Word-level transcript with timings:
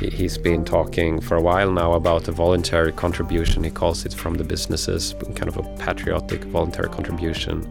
He's 0.00 0.38
been 0.38 0.64
talking 0.64 1.20
for 1.20 1.36
a 1.36 1.40
while 1.40 1.70
now 1.70 1.92
about 1.92 2.28
a 2.28 2.32
voluntary 2.32 2.92
contribution. 2.92 3.64
He 3.64 3.70
calls 3.70 4.04
it 4.04 4.14
from 4.14 4.34
the 4.34 4.44
businesses, 4.44 5.14
kind 5.34 5.48
of 5.48 5.56
a 5.56 5.62
patriotic 5.76 6.44
voluntary 6.44 6.88
contribution. 6.88 7.66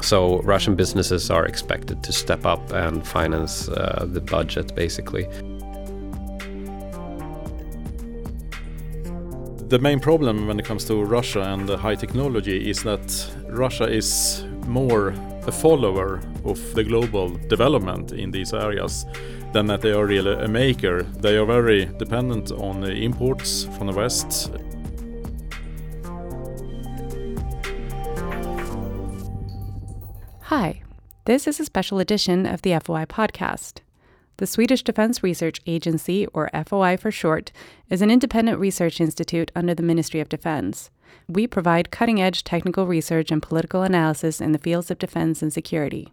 So 0.00 0.40
Russian 0.42 0.76
businesses 0.76 1.30
are 1.30 1.46
expected 1.46 2.02
to 2.02 2.12
step 2.12 2.46
up 2.46 2.72
and 2.72 3.06
finance 3.06 3.68
uh, 3.68 4.06
the 4.08 4.20
budget, 4.20 4.74
basically. 4.74 5.24
The 9.68 9.78
main 9.80 10.00
problem 10.00 10.46
when 10.46 10.58
it 10.58 10.64
comes 10.64 10.84
to 10.86 11.02
Russia 11.04 11.42
and 11.42 11.68
high 11.68 11.96
technology 11.96 12.70
is 12.70 12.82
that 12.84 13.30
Russia 13.48 13.84
is 13.84 14.44
more 14.68 15.14
a 15.46 15.52
follower 15.52 16.20
of 16.44 16.74
the 16.74 16.84
global 16.84 17.30
development 17.48 18.12
in 18.12 18.30
these 18.30 18.52
areas 18.52 19.06
than 19.52 19.66
that 19.66 19.80
they 19.80 19.92
are 19.92 20.06
really 20.06 20.34
a 20.44 20.46
maker. 20.46 21.02
They 21.02 21.36
are 21.38 21.46
very 21.46 21.86
dependent 21.86 22.52
on 22.52 22.84
imports 22.84 23.64
from 23.76 23.86
the 23.86 23.94
West. 23.94 24.52
Hi, 30.42 30.82
this 31.24 31.46
is 31.46 31.60
a 31.60 31.64
special 31.64 31.98
edition 31.98 32.46
of 32.46 32.62
the 32.62 32.78
FOI 32.78 33.06
podcast. 33.06 33.80
The 34.38 34.46
Swedish 34.46 34.84
Defence 34.84 35.24
Research 35.24 35.60
Agency, 35.66 36.24
or 36.28 36.48
FOI 36.64 36.96
for 36.96 37.10
short, 37.10 37.50
is 37.90 38.02
an 38.02 38.10
independent 38.10 38.60
research 38.60 39.00
institute 39.00 39.50
under 39.56 39.74
the 39.74 39.82
Ministry 39.82 40.20
of 40.20 40.28
Defence. 40.28 40.90
We 41.26 41.48
provide 41.48 41.90
cutting 41.90 42.22
edge 42.22 42.44
technical 42.44 42.86
research 42.86 43.32
and 43.32 43.42
political 43.42 43.82
analysis 43.82 44.40
in 44.40 44.52
the 44.52 44.58
fields 44.58 44.92
of 44.92 45.00
defense 45.00 45.42
and 45.42 45.52
security. 45.52 46.12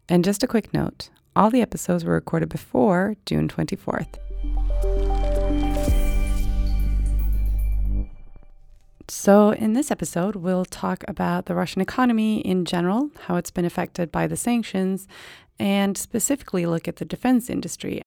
And 0.10 0.26
just 0.26 0.44
a 0.44 0.48
quick 0.48 0.74
note, 0.74 1.10
all 1.34 1.50
the 1.50 1.62
episodes 1.62 2.04
were 2.04 2.12
recorded 2.14 2.50
before 2.50 3.16
June 3.26 3.48
24th. 3.48 4.18
So, 9.08 9.52
in 9.52 9.74
this 9.74 9.92
episode, 9.92 10.36
we'll 10.36 10.66
talk 10.66 11.04
about 11.08 11.46
the 11.46 11.56
Russian 11.56 11.82
economy 11.82 12.42
in 12.42 12.66
general, 12.66 13.12
how 13.28 13.36
it's 13.36 13.52
been 13.52 13.66
affected 13.66 14.12
by 14.12 14.28
the 14.28 14.38
sanctions, 14.38 15.08
and 15.60 15.98
specifically 15.98 16.66
look 16.66 16.88
at 16.88 16.96
the 16.98 17.06
defense 17.06 17.50
industry. 17.50 18.02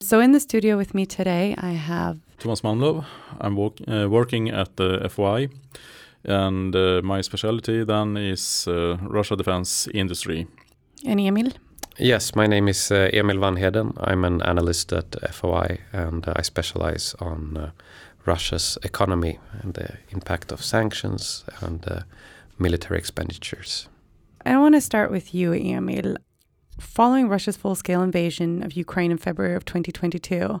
So, 0.00 0.20
in 0.20 0.30
the 0.30 0.38
studio 0.38 0.76
with 0.76 0.94
me 0.94 1.06
today, 1.06 1.56
I 1.58 1.72
have 1.72 2.20
Tomas 2.38 2.60
Malmlöf. 2.62 3.04
I'm 3.40 3.56
work, 3.56 3.80
uh, 3.88 4.08
working 4.08 4.48
at 4.48 4.76
the 4.76 5.08
FOI, 5.08 5.48
and 6.24 6.74
uh, 6.76 7.00
my 7.02 7.20
specialty 7.20 7.84
then 7.84 8.16
is 8.16 8.68
uh, 8.68 8.96
Russia 9.02 9.34
defense 9.34 9.88
industry. 9.92 10.46
And 11.04 11.18
Emil? 11.18 11.50
Yes, 11.98 12.36
my 12.36 12.46
name 12.46 12.68
is 12.68 12.92
uh, 12.92 13.10
Emil 13.12 13.38
Wannheden. 13.38 13.92
I'm 13.98 14.24
an 14.24 14.40
analyst 14.42 14.92
at 14.92 15.16
FOI, 15.34 15.78
and 15.92 16.24
I 16.28 16.42
specialize 16.42 17.16
on 17.18 17.56
uh, 17.56 17.70
Russia's 18.24 18.78
economy 18.84 19.40
and 19.62 19.74
the 19.74 19.98
impact 20.10 20.52
of 20.52 20.62
sanctions 20.62 21.44
and 21.60 21.84
uh, 21.88 22.00
military 22.56 22.98
expenditures. 22.98 23.88
I 24.46 24.56
want 24.58 24.76
to 24.76 24.80
start 24.80 25.10
with 25.10 25.34
you, 25.34 25.52
Emil. 25.54 26.18
Following 26.78 27.28
Russia's 27.28 27.56
full 27.56 27.74
scale 27.74 28.02
invasion 28.02 28.62
of 28.62 28.72
Ukraine 28.72 29.10
in 29.10 29.18
February 29.18 29.54
of 29.54 29.64
2022, 29.64 30.60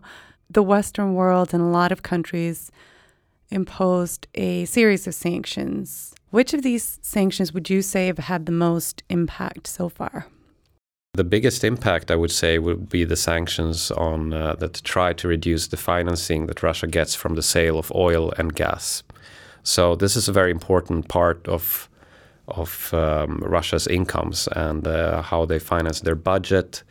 the 0.50 0.62
Western 0.62 1.14
world 1.14 1.54
and 1.54 1.62
a 1.62 1.66
lot 1.66 1.92
of 1.92 2.02
countries 2.02 2.72
imposed 3.50 4.26
a 4.34 4.64
series 4.64 5.06
of 5.06 5.14
sanctions. 5.14 6.14
Which 6.30 6.52
of 6.52 6.62
these 6.62 6.98
sanctions 7.02 7.54
would 7.54 7.70
you 7.70 7.82
say 7.82 8.06
have 8.06 8.18
had 8.18 8.46
the 8.46 8.52
most 8.52 9.02
impact 9.08 9.66
so 9.66 9.88
far? 9.88 10.26
The 11.14 11.24
biggest 11.24 11.64
impact, 11.64 12.10
I 12.10 12.16
would 12.16 12.30
say, 12.30 12.58
would 12.58 12.88
be 12.88 13.04
the 13.04 13.16
sanctions 13.16 13.90
on 13.92 14.32
uh, 14.32 14.54
that 14.56 14.82
try 14.84 15.12
to 15.14 15.28
reduce 15.28 15.68
the 15.68 15.76
financing 15.76 16.46
that 16.46 16.62
Russia 16.62 16.86
gets 16.86 17.14
from 17.14 17.34
the 17.34 17.42
sale 17.42 17.78
of 17.78 17.90
oil 17.94 18.32
and 18.38 18.54
gas. 18.54 19.02
So 19.62 19.96
this 19.96 20.16
is 20.16 20.28
a 20.28 20.32
very 20.32 20.50
important 20.50 21.08
part 21.08 21.46
of 21.48 21.87
of 22.48 22.92
um, 22.94 23.38
Russia's 23.44 23.86
incomes 23.86 24.48
and 24.48 24.86
uh, 24.86 25.22
how 25.22 25.44
they 25.44 25.58
finance 25.58 26.00
their 26.00 26.14
budget, 26.14 26.82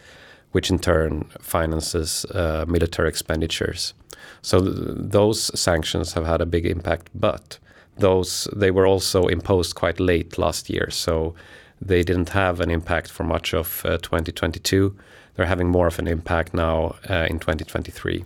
which 0.52 0.70
in 0.70 0.80
turn 0.80 1.24
finances 1.40 2.26
uh, 2.26 2.66
military 2.68 3.10
expenditures. 3.10 3.94
So 4.42 4.62
th- 4.62 4.76
those 5.12 5.60
sanctions 5.60 6.14
have 6.14 6.26
had 6.26 6.42
a 6.42 6.46
big 6.46 6.66
impact, 6.66 7.10
but 7.14 7.60
those 7.98 8.48
they 8.56 8.72
were 8.72 8.88
also 8.88 9.28
imposed 9.28 9.76
quite 9.76 10.00
late 10.00 10.38
last 10.38 10.70
year. 10.70 10.90
So 10.90 11.36
they 11.82 12.04
didn't 12.04 12.30
have 12.30 12.60
an 12.60 12.70
impact 12.70 13.12
for 13.12 13.24
much 13.24 13.54
of 13.54 13.84
uh, 13.86 13.98
2022. 13.98 14.96
They're 15.36 15.46
having 15.46 15.70
more 15.70 15.88
of 15.88 16.00
an 16.00 16.08
impact 16.08 16.54
now 16.54 16.96
uh, 17.10 17.28
in 17.30 17.40
2023. 17.40 18.26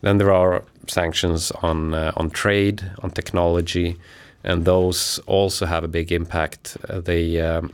Then 0.00 0.18
there 0.18 0.32
are 0.32 0.62
sanctions 0.86 1.50
on 1.62 1.94
uh, 1.94 2.12
on 2.16 2.30
trade, 2.30 2.90
on 3.02 3.10
technology, 3.10 3.96
and 4.44 4.64
those 4.64 5.18
also 5.26 5.66
have 5.66 5.84
a 5.84 5.88
big 5.88 6.12
impact. 6.12 6.76
Uh, 6.88 7.00
they 7.00 7.40
um, 7.40 7.72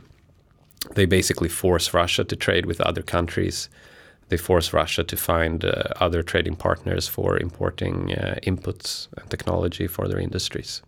they 0.93 1.05
basically 1.05 1.49
force 1.49 1.93
Russia 1.93 2.23
to 2.23 2.35
trade 2.35 2.65
with 2.65 2.79
other 2.81 3.01
countries. 3.01 3.69
They 4.29 4.37
force 4.37 4.73
Russia 4.73 5.03
to 5.03 5.17
find 5.17 5.63
uh, 5.63 5.83
other 5.99 6.23
trading 6.23 6.55
partners 6.55 7.07
for 7.07 7.37
importing 7.37 8.13
uh, 8.13 8.35
inputs 8.43 9.07
and 9.17 9.29
technology 9.29 9.87
for 9.87 10.07
their 10.07 10.19
industries. 10.19 10.81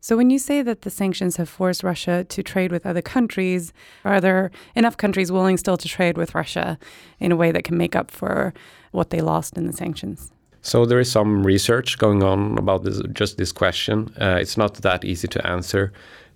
So, 0.00 0.16
when 0.16 0.30
you 0.30 0.38
say 0.38 0.62
that 0.62 0.82
the 0.82 0.90
sanctions 0.90 1.36
have 1.36 1.48
forced 1.48 1.84
Russia 1.84 2.24
to 2.24 2.42
trade 2.42 2.72
with 2.72 2.84
other 2.84 3.02
countries, 3.02 3.72
are 4.04 4.20
there 4.20 4.50
enough 4.74 4.96
countries 4.96 5.30
willing 5.30 5.56
still 5.56 5.76
to 5.76 5.88
trade 5.88 6.18
with 6.18 6.34
Russia 6.34 6.78
in 7.20 7.30
a 7.30 7.36
way 7.36 7.52
that 7.52 7.64
can 7.64 7.78
make 7.78 7.94
up 7.94 8.10
for 8.10 8.52
what 8.90 9.10
they 9.10 9.20
lost 9.20 9.56
in 9.56 9.66
the 9.66 9.72
sanctions? 9.72 10.32
So 10.62 10.86
there 10.86 11.00
is 11.00 11.10
some 11.10 11.44
research 11.44 11.98
going 11.98 12.22
on 12.22 12.56
about 12.56 12.84
this, 12.84 13.00
just 13.12 13.36
this 13.36 13.52
question. 13.52 14.14
Uh, 14.20 14.38
it's 14.40 14.56
not 14.56 14.74
that 14.74 15.04
easy 15.04 15.28
to 15.28 15.46
answer. 15.46 15.92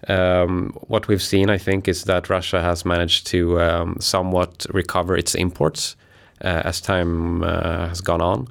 Um, 0.09 0.77
what 0.89 1.09
we've 1.09 1.23
seen, 1.23 1.49
I 1.49 1.59
think, 1.59 1.89
is 1.89 2.05
that 2.05 2.29
Russia 2.29 2.61
has 2.61 2.85
managed 2.85 3.27
to 3.29 3.61
um, 3.61 3.97
somewhat 4.01 4.67
recover 4.71 5.17
its 5.17 5.35
imports 5.35 5.97
uh, 6.45 6.63
as 6.65 6.81
time 6.81 7.43
uh, 7.43 7.89
has 7.89 8.01
gone 8.01 8.21
on. 8.21 8.49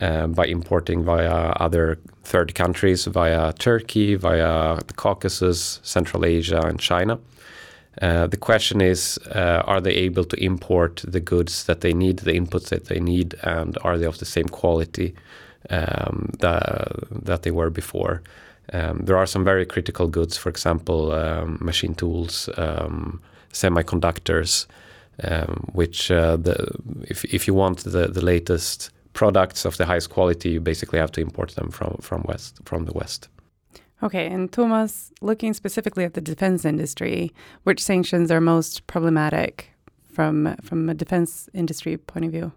Uh, 0.00 0.26
by 0.26 0.46
importing 0.46 1.04
via 1.04 1.52
other 1.60 1.98
third 2.24 2.54
countries, 2.54 3.04
via 3.04 3.52
Turkey, 3.52 4.14
via 4.14 4.78
the 4.86 4.94
Caucasus, 4.94 5.80
Central 5.82 6.24
Asia, 6.24 6.62
and 6.64 6.80
China. 6.80 7.18
Uh, 8.00 8.26
the 8.26 8.36
question 8.36 8.80
is 8.80 9.18
uh, 9.34 9.62
are 9.66 9.80
they 9.80 9.92
able 9.92 10.24
to 10.24 10.36
import 10.42 11.04
the 11.06 11.20
goods 11.20 11.64
that 11.64 11.82
they 11.82 11.92
need, 11.92 12.20
the 12.20 12.32
inputs 12.32 12.68
that 12.68 12.86
they 12.86 12.98
need, 12.98 13.34
and 13.42 13.76
are 13.82 13.98
they 13.98 14.06
of 14.06 14.18
the 14.18 14.24
same 14.24 14.48
quality 14.48 15.14
um, 15.70 16.30
that, 16.38 16.90
that 17.10 17.42
they 17.42 17.50
were 17.50 17.70
before? 17.70 18.22
Um, 18.72 19.00
there 19.04 19.18
are 19.18 19.26
some 19.26 19.44
very 19.44 19.66
critical 19.66 20.08
goods, 20.08 20.38
for 20.38 20.48
example, 20.48 21.12
um, 21.12 21.58
machine 21.60 21.94
tools, 21.94 22.48
um, 22.56 23.20
semiconductors, 23.52 24.66
um, 25.24 25.68
which 25.72 26.10
uh, 26.10 26.36
the, 26.36 26.70
if, 27.02 27.24
if 27.26 27.46
you 27.46 27.52
want 27.52 27.80
the, 27.80 28.08
the 28.08 28.24
latest 28.24 28.90
products 29.12 29.64
of 29.66 29.76
the 29.76 29.84
highest 29.84 30.10
quality, 30.10 30.50
you 30.50 30.60
basically 30.60 30.98
have 30.98 31.12
to 31.12 31.20
import 31.20 31.54
them 31.54 31.70
from 31.70 31.98
from 32.00 32.22
west 32.22 32.60
from 32.64 32.86
the 32.86 32.92
west. 32.92 33.28
Okay, 34.02 34.26
and 34.26 34.50
Tomas, 34.50 35.12
looking 35.20 35.54
specifically 35.54 36.04
at 36.04 36.14
the 36.14 36.20
defense 36.20 36.64
industry, 36.64 37.32
which 37.62 37.80
sanctions 37.80 38.30
are 38.32 38.40
most 38.40 38.86
problematic 38.86 39.70
from 40.12 40.56
from 40.62 40.88
a 40.88 40.94
defense 40.94 41.48
industry 41.54 41.96
point 41.96 42.24
of 42.24 42.32
view? 42.32 42.52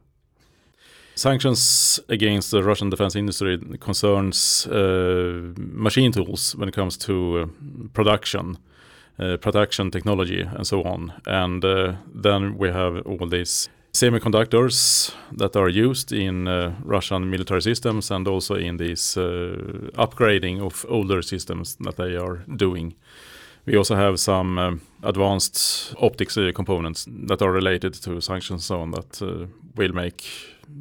Sanctions 1.15 1.99
against 2.09 2.51
the 2.51 2.61
Russian 2.61 2.89
defense 2.89 3.15
industry 3.15 3.57
concerns 3.79 4.67
uh, 4.67 5.53
machine 5.57 6.11
tools 6.11 6.55
when 6.55 6.67
it 6.67 6.75
comes 6.75 6.97
to 6.97 7.13
uh, 7.37 7.45
production, 7.93 8.57
uh, 9.19 9.37
production 9.37 9.91
technology, 9.91 10.41
and 10.41 10.67
so 10.67 10.83
on. 10.83 11.13
And 11.25 11.63
uh, 11.63 11.93
then 12.13 12.57
we 12.57 12.69
have 12.69 13.01
all 13.05 13.27
these 13.29 13.69
semiconductors 13.95 15.13
that 15.37 15.55
are 15.55 15.69
used 15.69 16.11
in 16.11 16.47
uh, 16.47 16.73
Russian 16.83 17.29
military 17.29 17.61
systems 17.61 18.11
and 18.11 18.27
also 18.27 18.55
in 18.55 18.77
this 18.77 19.17
uh, 19.17 19.55
upgrading 19.93 20.61
of 20.61 20.85
older 20.89 21.21
systems 21.21 21.77
that 21.79 21.95
they 21.95 22.17
are 22.17 22.43
doing. 22.57 22.93
We 23.65 23.77
also 23.77 23.95
have 23.95 24.19
some 24.19 24.59
um, 24.59 24.81
advanced 25.01 25.95
optics 26.01 26.37
uh, 26.37 26.51
components 26.53 27.07
that 27.27 27.41
are 27.41 27.51
related 27.51 27.93
to 28.03 28.21
sanctions 28.21 28.69
on 28.69 28.91
that 28.91 29.21
uh, 29.21 29.47
will 29.75 29.93
make 29.93 30.23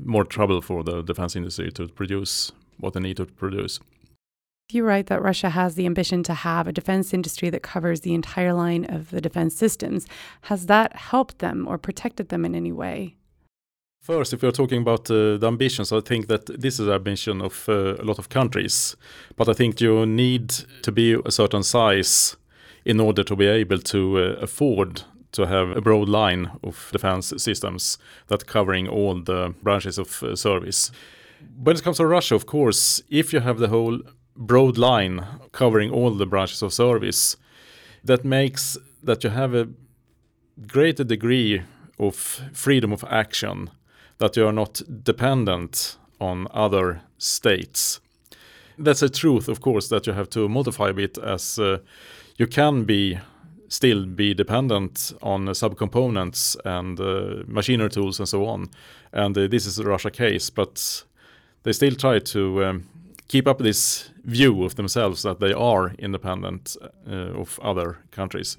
more 0.05 0.25
trouble 0.25 0.61
for 0.61 0.83
the 0.83 1.03
defense 1.03 1.37
industry 1.37 1.71
to 1.71 1.87
produce 1.89 2.53
what 2.81 2.95
they 2.95 3.01
need 3.01 3.17
to 3.17 3.27
produce. 3.27 3.81
You 4.71 4.83
write 4.85 5.09
that 5.09 5.23
Russia 5.23 5.51
has 5.51 5.75
the 5.75 5.85
ambition 5.85 6.23
to 6.23 6.33
have 6.33 6.67
a 6.67 6.73
defense 6.73 7.13
industry 7.13 7.51
that 7.51 7.63
covers 7.63 8.01
the 8.01 8.15
entire 8.15 8.55
line 8.55 8.87
of 8.87 9.11
the 9.11 9.21
defense 9.21 9.55
systems. 9.55 10.07
Has 10.43 10.67
that 10.67 10.97
helped 10.97 11.41
them 11.41 11.67
or 11.69 11.77
protected 11.77 12.31
them 12.31 12.47
in 12.47 12.55
any 12.55 12.73
way? 12.73 13.17
First, 14.01 14.33
if 14.33 14.43
you're 14.43 14.53
talking 14.53 14.81
about 14.81 15.11
uh, 15.11 15.37
the 15.37 15.47
ambitions, 15.47 15.93
I 15.93 16.01
think 16.01 16.29
that 16.29 16.47
this 16.47 16.81
is 16.81 16.87
the 16.87 16.95
ambition 16.95 17.43
of 17.43 17.69
uh, 17.69 17.97
a 17.97 18.05
lot 18.05 18.19
of 18.19 18.31
countries. 18.31 18.97
But 19.37 19.49
I 19.49 19.53
think 19.53 19.81
you 19.81 20.07
need 20.07 20.49
to 20.83 20.91
be 20.93 21.15
a 21.25 21.31
certain 21.31 21.63
size 21.63 22.37
in 22.87 23.01
order 23.01 23.23
to 23.23 23.37
be 23.37 23.47
able 23.47 23.79
to 23.79 24.19
uh, 24.19 24.23
afford 24.43 25.03
to 25.33 25.47
have 25.47 25.77
a 25.77 25.81
broad 25.81 26.09
line 26.09 26.51
of 26.63 26.89
defense 26.93 27.35
systems 27.37 27.99
that 28.29 28.47
covering 28.47 28.89
all 28.89 29.21
the 29.21 29.55
branches 29.63 29.99
of 29.99 30.23
uh, 30.23 30.37
service. 30.37 30.91
When 31.63 31.77
it 31.77 31.83
comes 31.83 31.99
to 31.99 32.07
Russia, 32.07 32.35
of 32.35 32.47
course, 32.47 33.03
if 33.11 33.33
you 33.33 33.41
have 33.41 33.59
the 33.59 33.69
whole 33.69 34.01
broad 34.37 34.79
line 34.79 35.25
covering 35.53 35.91
all 35.91 36.11
the 36.11 36.27
branches 36.27 36.63
of 36.63 36.73
service, 36.73 37.37
that 38.03 38.25
makes 38.25 38.77
that 39.03 39.25
you 39.25 39.31
have 39.31 39.55
a 39.55 39.69
greater 40.67 41.05
degree 41.05 41.63
of 41.99 42.15
freedom 42.53 42.93
of 42.93 43.05
action, 43.05 43.71
that 44.19 44.37
you 44.37 44.47
are 44.47 44.53
not 44.53 44.83
dependent 45.03 45.97
on 46.21 46.47
other 46.51 47.03
states. 47.19 48.01
That's 48.79 49.03
a 49.03 49.09
truth, 49.09 49.49
of 49.49 49.61
course, 49.61 49.89
that 49.89 50.07
you 50.07 50.13
have 50.13 50.31
to 50.31 50.49
modify 50.49 50.91
a 50.91 50.95
bit 50.95 51.19
as 51.19 51.59
uh, 51.59 51.79
you 52.37 52.47
can 52.47 52.85
be 52.85 53.19
still 53.69 54.07
be 54.07 54.35
dependent 54.35 55.13
on 55.23 55.47
subcomponents 55.47 56.57
and 56.65 57.01
uh, 57.01 57.43
machinery 57.47 57.89
tools 57.89 58.21
and 58.21 58.29
so 58.29 58.47
on. 58.47 58.69
And 59.13 59.37
uh, 59.37 59.49
this 59.49 59.67
is 59.67 59.79
a 59.79 59.85
Russia 59.85 60.11
case, 60.11 60.51
but 60.51 61.05
they 61.63 61.73
still 61.73 61.95
try 61.95 62.19
to 62.21 62.65
um, 62.65 62.89
keep 63.27 63.49
up 63.49 63.59
this 63.59 64.11
view 64.25 64.65
of 64.65 64.75
themselves 64.77 65.23
that 65.23 65.41
they 65.41 65.53
are 65.53 65.93
independent 65.99 66.77
uh, 67.07 67.11
of 67.11 67.59
other 67.63 67.99
countries. 68.11 68.57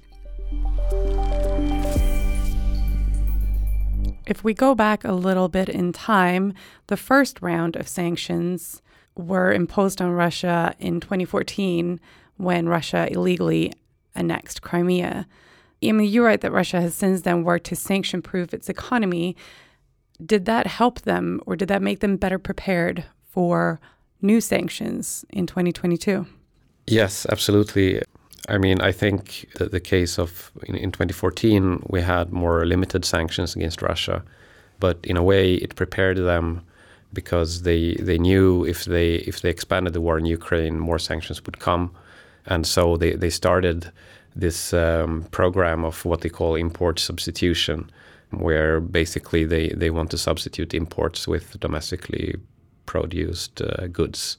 If 4.27 4.43
we 4.43 4.53
go 4.53 4.73
back 4.73 5.03
a 5.03 5.11
little 5.11 5.49
bit 5.49 5.69
in 5.69 5.93
time, 5.93 6.53
the 6.87 6.97
first 6.97 7.41
round 7.41 7.75
of 7.75 7.87
sanctions 7.87 8.81
were 9.15 9.53
imposed 9.53 10.01
on 10.01 10.11
Russia 10.11 10.75
in 10.79 10.99
2014 10.99 11.99
when 12.37 12.67
Russia 12.67 13.07
illegally 13.11 13.71
annexed 14.15 14.61
Crimea. 14.61 15.27
I 15.83 15.91
mean, 15.91 16.09
you're 16.09 16.25
right 16.25 16.41
that 16.41 16.51
Russia 16.51 16.81
has 16.81 16.95
since 16.95 17.21
then 17.21 17.43
worked 17.43 17.67
to 17.67 17.75
sanction 17.75 18.21
proof 18.21 18.53
its 18.53 18.69
economy. 18.69 19.35
Did 20.25 20.45
that 20.45 20.67
help 20.67 21.01
them 21.01 21.41
or 21.45 21.55
did 21.55 21.67
that 21.67 21.81
make 21.81 21.99
them 21.99 22.17
better 22.17 22.39
prepared 22.39 23.05
for 23.29 23.79
new 24.21 24.41
sanctions 24.41 25.25
in 25.29 25.45
2022? 25.45 26.25
Yes, 26.87 27.25
absolutely. 27.29 28.01
I 28.47 28.57
mean, 28.57 28.79
I 28.81 28.91
think 28.91 29.47
that 29.55 29.71
the 29.71 29.79
case 29.79 30.19
of 30.19 30.51
in, 30.63 30.75
in 30.75 30.91
2014, 30.91 31.83
we 31.89 32.01
had 32.01 32.31
more 32.31 32.65
limited 32.65 33.05
sanctions 33.05 33.55
against 33.55 33.81
Russia, 33.81 34.23
but 34.79 34.99
in 35.03 35.17
a 35.17 35.23
way, 35.23 35.55
it 35.55 35.75
prepared 35.75 36.17
them 36.17 36.61
because 37.13 37.61
they 37.63 37.95
they 37.95 38.17
knew 38.17 38.65
if 38.65 38.85
they 38.85 39.15
if 39.15 39.41
they 39.41 39.49
expanded 39.49 39.93
the 39.93 40.01
war 40.01 40.17
in 40.17 40.25
Ukraine, 40.25 40.77
more 40.79 40.99
sanctions 40.99 41.43
would 41.45 41.59
come 41.59 41.91
and 42.45 42.65
so 42.65 42.97
they, 42.97 43.13
they 43.13 43.29
started 43.29 43.91
this 44.35 44.73
um, 44.73 45.25
program 45.31 45.83
of 45.83 46.03
what 46.05 46.21
they 46.21 46.29
call 46.29 46.55
import 46.55 46.99
substitution, 46.99 47.89
where 48.31 48.79
basically 48.79 49.45
they, 49.45 49.69
they 49.69 49.89
want 49.89 50.11
to 50.11 50.17
substitute 50.17 50.73
imports 50.73 51.27
with 51.27 51.59
domestically 51.59 52.35
produced 52.85 53.61
uh, 53.61 53.87
goods. 53.87 54.37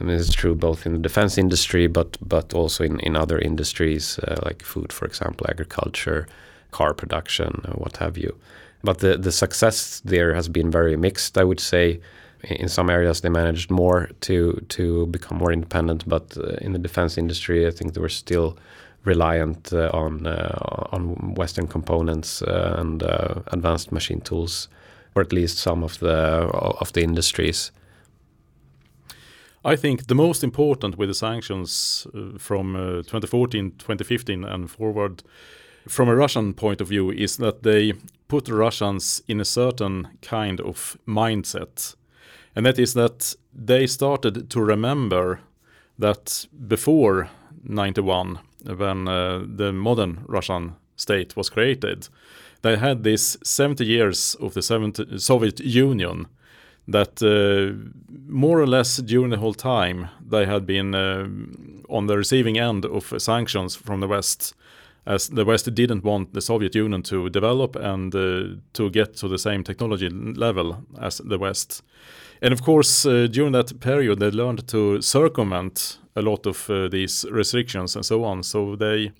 I 0.00 0.04
mean, 0.04 0.16
it's 0.16 0.32
true 0.32 0.54
both 0.54 0.86
in 0.86 0.92
the 0.92 0.98
defense 0.98 1.38
industry, 1.38 1.86
but 1.88 2.16
but 2.20 2.54
also 2.54 2.84
in, 2.84 3.00
in 3.00 3.16
other 3.16 3.38
industries 3.38 4.18
uh, 4.20 4.36
like 4.44 4.62
food, 4.62 4.92
for 4.92 5.06
example, 5.06 5.46
agriculture, 5.48 6.26
car 6.70 6.94
production, 6.94 7.62
what 7.74 7.96
have 7.96 8.16
you. 8.16 8.36
But 8.84 8.98
the, 8.98 9.16
the 9.16 9.32
success 9.32 10.00
there 10.04 10.34
has 10.34 10.48
been 10.48 10.70
very 10.70 10.96
mixed, 10.96 11.36
I 11.36 11.44
would 11.44 11.60
say 11.60 12.00
in 12.44 12.68
some 12.68 12.90
areas 12.90 13.20
they 13.20 13.28
managed 13.28 13.70
more 13.70 14.10
to 14.20 14.64
to 14.68 15.06
become 15.06 15.38
more 15.38 15.52
independent, 15.52 16.08
but 16.08 16.36
uh, 16.36 16.56
in 16.60 16.72
the 16.72 16.78
defense 16.78 17.18
industry, 17.18 17.66
I 17.66 17.70
think 17.70 17.94
they 17.94 18.00
were 18.00 18.08
still 18.08 18.56
reliant 19.04 19.72
uh, 19.72 19.90
on 19.92 20.26
uh, 20.26 20.88
on 20.92 21.34
Western 21.34 21.66
components 21.66 22.42
uh, 22.42 22.76
and 22.78 23.02
uh, 23.02 23.42
advanced 23.48 23.92
machine 23.92 24.20
tools, 24.20 24.68
or 25.14 25.22
at 25.22 25.32
least 25.32 25.58
some 25.58 25.82
of 25.82 25.98
the 25.98 26.16
of 26.80 26.92
the 26.92 27.02
industries. 27.02 27.72
I 29.64 29.76
think 29.76 30.06
the 30.06 30.14
most 30.14 30.44
important 30.44 30.96
with 30.96 31.08
the 31.08 31.14
sanctions 31.14 32.06
uh, 32.14 32.38
from 32.38 32.74
2014, 32.74 33.72
2015, 33.78 34.44
and 34.44 34.70
forward, 34.70 35.22
from 35.88 36.08
a 36.08 36.16
Russian 36.16 36.54
point 36.54 36.80
of 36.80 36.88
view, 36.88 37.10
is 37.10 37.36
that 37.38 37.62
they 37.62 37.94
put 38.28 38.48
Russians 38.48 39.22
in 39.26 39.40
a 39.40 39.44
certain 39.44 40.08
kind 40.22 40.60
of 40.60 40.96
mindset. 41.06 41.96
And 42.54 42.66
that 42.66 42.78
is 42.78 42.94
that 42.94 43.34
they 43.52 43.86
started 43.86 44.50
to 44.50 44.60
remember 44.60 45.40
that 45.98 46.46
before 46.68 47.28
91, 47.64 48.38
when 48.76 49.08
uh, 49.08 49.44
the 49.46 49.72
modern 49.72 50.24
Russian 50.26 50.76
state 50.96 51.36
was 51.36 51.50
created, 51.50 52.08
they 52.62 52.76
had 52.76 53.02
this 53.02 53.36
70 53.42 53.84
years 53.84 54.36
of 54.40 54.54
the 54.54 54.62
70, 54.62 55.18
Soviet 55.18 55.60
Union 55.60 56.26
that 56.88 57.22
uh, 57.22 57.74
more 58.26 58.60
or 58.60 58.66
less 58.66 58.96
during 58.96 59.30
the 59.30 59.36
whole 59.36 59.54
time 59.54 60.08
they 60.30 60.46
had 60.46 60.66
been 60.66 60.94
uh, 60.94 61.26
on 61.88 62.06
the 62.06 62.16
receiving 62.16 62.58
end 62.58 62.84
of 62.84 63.12
sanctions 63.18 63.76
from 63.76 64.00
the 64.00 64.08
West 64.08 64.54
as 65.06 65.28
the 65.28 65.44
West 65.44 65.74
didn't 65.74 66.04
want 66.04 66.34
the 66.34 66.40
Soviet 66.40 66.74
Union 66.74 67.02
to 67.02 67.30
develop 67.30 67.76
and 67.76 68.14
uh, 68.14 68.56
to 68.74 68.90
get 68.90 69.14
to 69.16 69.28
the 69.28 69.38
same 69.38 69.64
technology 69.64 70.10
level 70.10 70.84
as 71.00 71.18
the 71.18 71.38
West. 71.38 71.82
And 72.42 72.52
of 72.52 72.62
course, 72.62 73.02
during 73.02 73.52
that 73.52 73.80
period, 73.80 74.18
they 74.18 74.30
learned 74.30 74.68
to 74.68 75.00
circumvent 75.00 75.98
a 76.18 76.22
lot 76.22 76.46
of 76.46 76.68
uh, 76.68 76.88
these 76.88 77.24
restrictions 77.30 77.96
and 77.96 78.04
so 78.04 78.24
on. 78.24 78.42
So 78.42 78.76
they, 78.76 79.12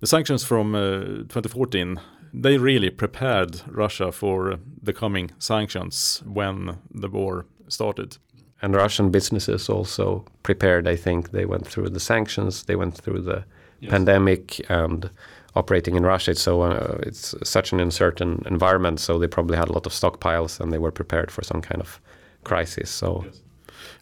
the 0.00 0.06
sanctions 0.06 0.44
from 0.44 0.74
uh, 0.74 1.24
2014, 1.28 2.00
they 2.32 2.58
really 2.58 2.90
prepared 2.90 3.60
Russia 3.66 4.10
for 4.12 4.58
the 4.82 4.92
coming 4.92 5.30
sanctions 5.38 6.22
when 6.24 6.78
the 6.90 7.08
war 7.08 7.46
started. 7.68 8.16
And 8.62 8.74
Russian 8.74 9.10
businesses 9.10 9.68
also 9.68 10.24
prepared. 10.42 10.86
I 10.86 10.96
think 10.96 11.30
they 11.30 11.44
went 11.44 11.66
through 11.66 11.90
the 11.90 12.00
sanctions, 12.00 12.64
they 12.64 12.76
went 12.76 12.94
through 12.94 13.22
the 13.22 13.44
yes. 13.80 13.90
pandemic, 13.90 14.60
and 14.70 15.10
operating 15.54 15.96
in 15.96 16.04
Russia, 16.04 16.30
it's 16.30 16.42
so 16.42 16.62
uh, 16.62 16.98
it's 17.02 17.34
such 17.42 17.72
an 17.72 17.80
uncertain 17.80 18.42
environment. 18.46 19.00
So 19.00 19.18
they 19.18 19.28
probably 19.28 19.56
had 19.56 19.68
a 19.68 19.72
lot 19.72 19.86
of 19.86 19.92
stockpiles, 19.92 20.60
and 20.60 20.72
they 20.72 20.78
were 20.78 20.92
prepared 20.92 21.30
for 21.30 21.42
some 21.42 21.60
kind 21.60 21.80
of 21.80 22.00
crisis. 22.44 22.90
So, 22.90 23.24
yes. 23.24 23.40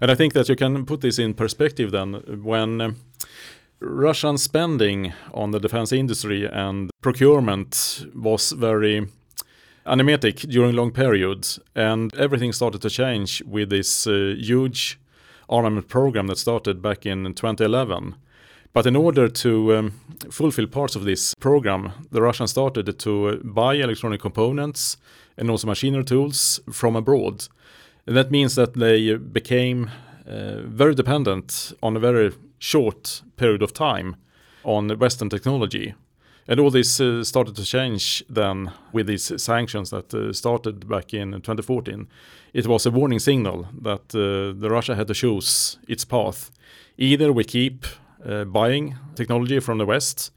and 0.00 0.10
I 0.10 0.14
think 0.14 0.32
that 0.34 0.48
you 0.48 0.56
can 0.56 0.84
put 0.86 1.00
this 1.00 1.18
in 1.18 1.34
perspective 1.34 1.90
then 1.90 2.14
when. 2.42 2.96
Uh, 3.82 3.86
Russian 3.86 4.38
spending 4.38 5.12
on 5.34 5.50
the 5.50 5.60
defense 5.60 5.92
industry 5.92 6.46
and 6.46 6.90
procurement 7.00 8.06
was 8.14 8.52
very 8.52 9.06
animatic 9.86 10.48
during 10.48 10.76
long 10.76 10.90
periods, 10.92 11.58
and 11.74 12.14
everything 12.16 12.52
started 12.52 12.82
to 12.82 12.90
change 12.90 13.42
with 13.46 13.70
this 13.70 14.06
uh, 14.06 14.34
huge 14.38 14.98
armament 15.48 15.88
program 15.88 16.26
that 16.28 16.38
started 16.38 16.80
back 16.80 17.06
in 17.06 17.24
2011. 17.34 18.14
But 18.72 18.86
in 18.86 18.94
order 18.94 19.28
to 19.28 19.76
um, 19.76 19.92
fulfill 20.30 20.66
parts 20.68 20.94
of 20.94 21.04
this 21.04 21.34
program, 21.34 21.92
the 22.12 22.22
Russians 22.22 22.50
started 22.50 22.98
to 22.98 23.40
buy 23.42 23.74
electronic 23.74 24.20
components 24.20 24.96
and 25.36 25.50
also 25.50 25.66
machinery 25.66 26.04
tools 26.04 26.60
from 26.70 26.94
abroad. 26.94 27.48
And 28.06 28.16
that 28.16 28.30
means 28.30 28.54
that 28.54 28.74
they 28.74 29.16
became 29.16 29.84
uh, 29.86 29.90
very 30.26 30.94
dependent 30.94 31.72
on 31.82 31.96
a 31.96 32.00
very 32.00 32.32
short 32.58 33.22
period 33.36 33.62
of 33.62 33.72
time 33.72 34.16
on 34.64 34.88
Western 34.98 35.28
technology. 35.28 35.94
And 36.48 36.58
all 36.58 36.70
this 36.70 37.00
uh, 37.00 37.22
started 37.22 37.54
to 37.56 37.64
change 37.64 38.24
then 38.28 38.72
with 38.92 39.06
these 39.06 39.40
sanctions 39.40 39.90
that 39.90 40.12
uh, 40.12 40.32
started 40.32 40.88
back 40.88 41.14
in 41.14 41.32
2014. 41.32 42.08
It 42.52 42.66
was 42.66 42.86
a 42.86 42.90
warning 42.90 43.20
signal 43.20 43.68
that 43.82 44.14
uh, 44.14 44.58
the 44.58 44.68
Russia 44.70 44.96
had 44.96 45.06
to 45.08 45.14
choose 45.14 45.78
its 45.86 46.04
path. 46.04 46.50
Either 46.98 47.32
we 47.32 47.44
keep 47.44 47.86
buying 48.52 48.96
technology 49.14 49.60
from 49.60 49.78
the 49.78 49.86
West, 49.86 50.30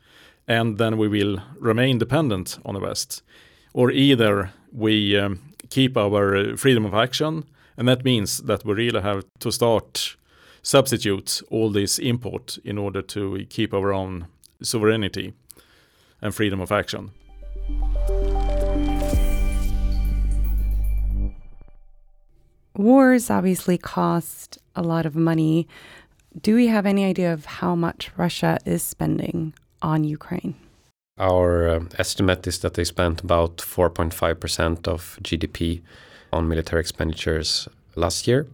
and 0.47 0.77
then 0.77 0.97
we 0.97 1.07
will 1.07 1.41
remain 1.59 1.97
dependent 1.97 2.57
on 2.63 2.75
the 2.75 2.79
West, 2.79 3.23
or 3.73 3.91
either 3.91 4.51
we 4.71 5.17
um, 5.17 5.39
keep 5.69 5.97
our 5.97 6.55
freedom 6.55 6.85
of 6.85 6.93
action 6.93 7.43
and 7.77 7.87
that 7.87 8.03
means 8.03 8.37
that 8.39 8.65
we 8.65 8.73
really 8.73 9.01
have 9.01 9.25
to 9.39 9.51
start 9.51 10.15
substitute 10.63 11.41
all 11.51 11.69
this 11.69 11.99
import 11.99 12.57
in 12.63 12.77
order 12.77 13.01
to 13.01 13.45
keep 13.49 13.73
our 13.73 13.93
own 13.93 14.27
sovereignty 14.61 15.33
and 16.21 16.33
freedom 16.33 16.61
of 16.61 16.71
action. 16.71 17.11
Wars 22.75 23.29
obviously 23.29 23.77
cost 23.77 24.57
a 24.75 24.81
lot 24.81 25.05
of 25.05 25.15
money. 25.15 25.67
Do 26.41 26.55
we 26.55 26.67
have 26.67 26.87
any 26.87 27.05
idea 27.05 27.31
of 27.31 27.45
how 27.45 27.75
much 27.75 28.09
Russia 28.17 28.57
is 28.65 28.81
spending 28.81 29.53
on 29.81 30.03
Ukraine? 30.03 30.55
Our 31.19 31.69
uh, 31.69 31.83
estimate 31.99 32.47
is 32.47 32.59
that 32.59 32.73
they 32.73 32.83
spent 32.83 33.21
about 33.21 33.57
4.5% 33.57 34.87
of 34.87 35.19
GDP 35.21 35.83
on 36.33 36.47
military 36.47 36.81
expenditures 36.81 37.67
last 37.95 38.27
year 38.27 38.47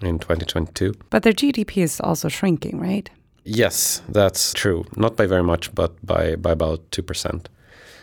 in 0.00 0.18
2022. 0.18 0.94
But 1.10 1.22
their 1.22 1.32
GDP 1.32 1.82
is 1.82 2.00
also 2.00 2.28
shrinking, 2.28 2.78
right? 2.80 3.10
Yes, 3.44 4.02
that's 4.08 4.54
true. 4.54 4.86
Not 4.96 5.16
by 5.16 5.26
very 5.26 5.42
much, 5.42 5.74
but 5.74 5.94
by, 6.04 6.36
by 6.36 6.52
about 6.52 6.90
2%. 6.90 7.46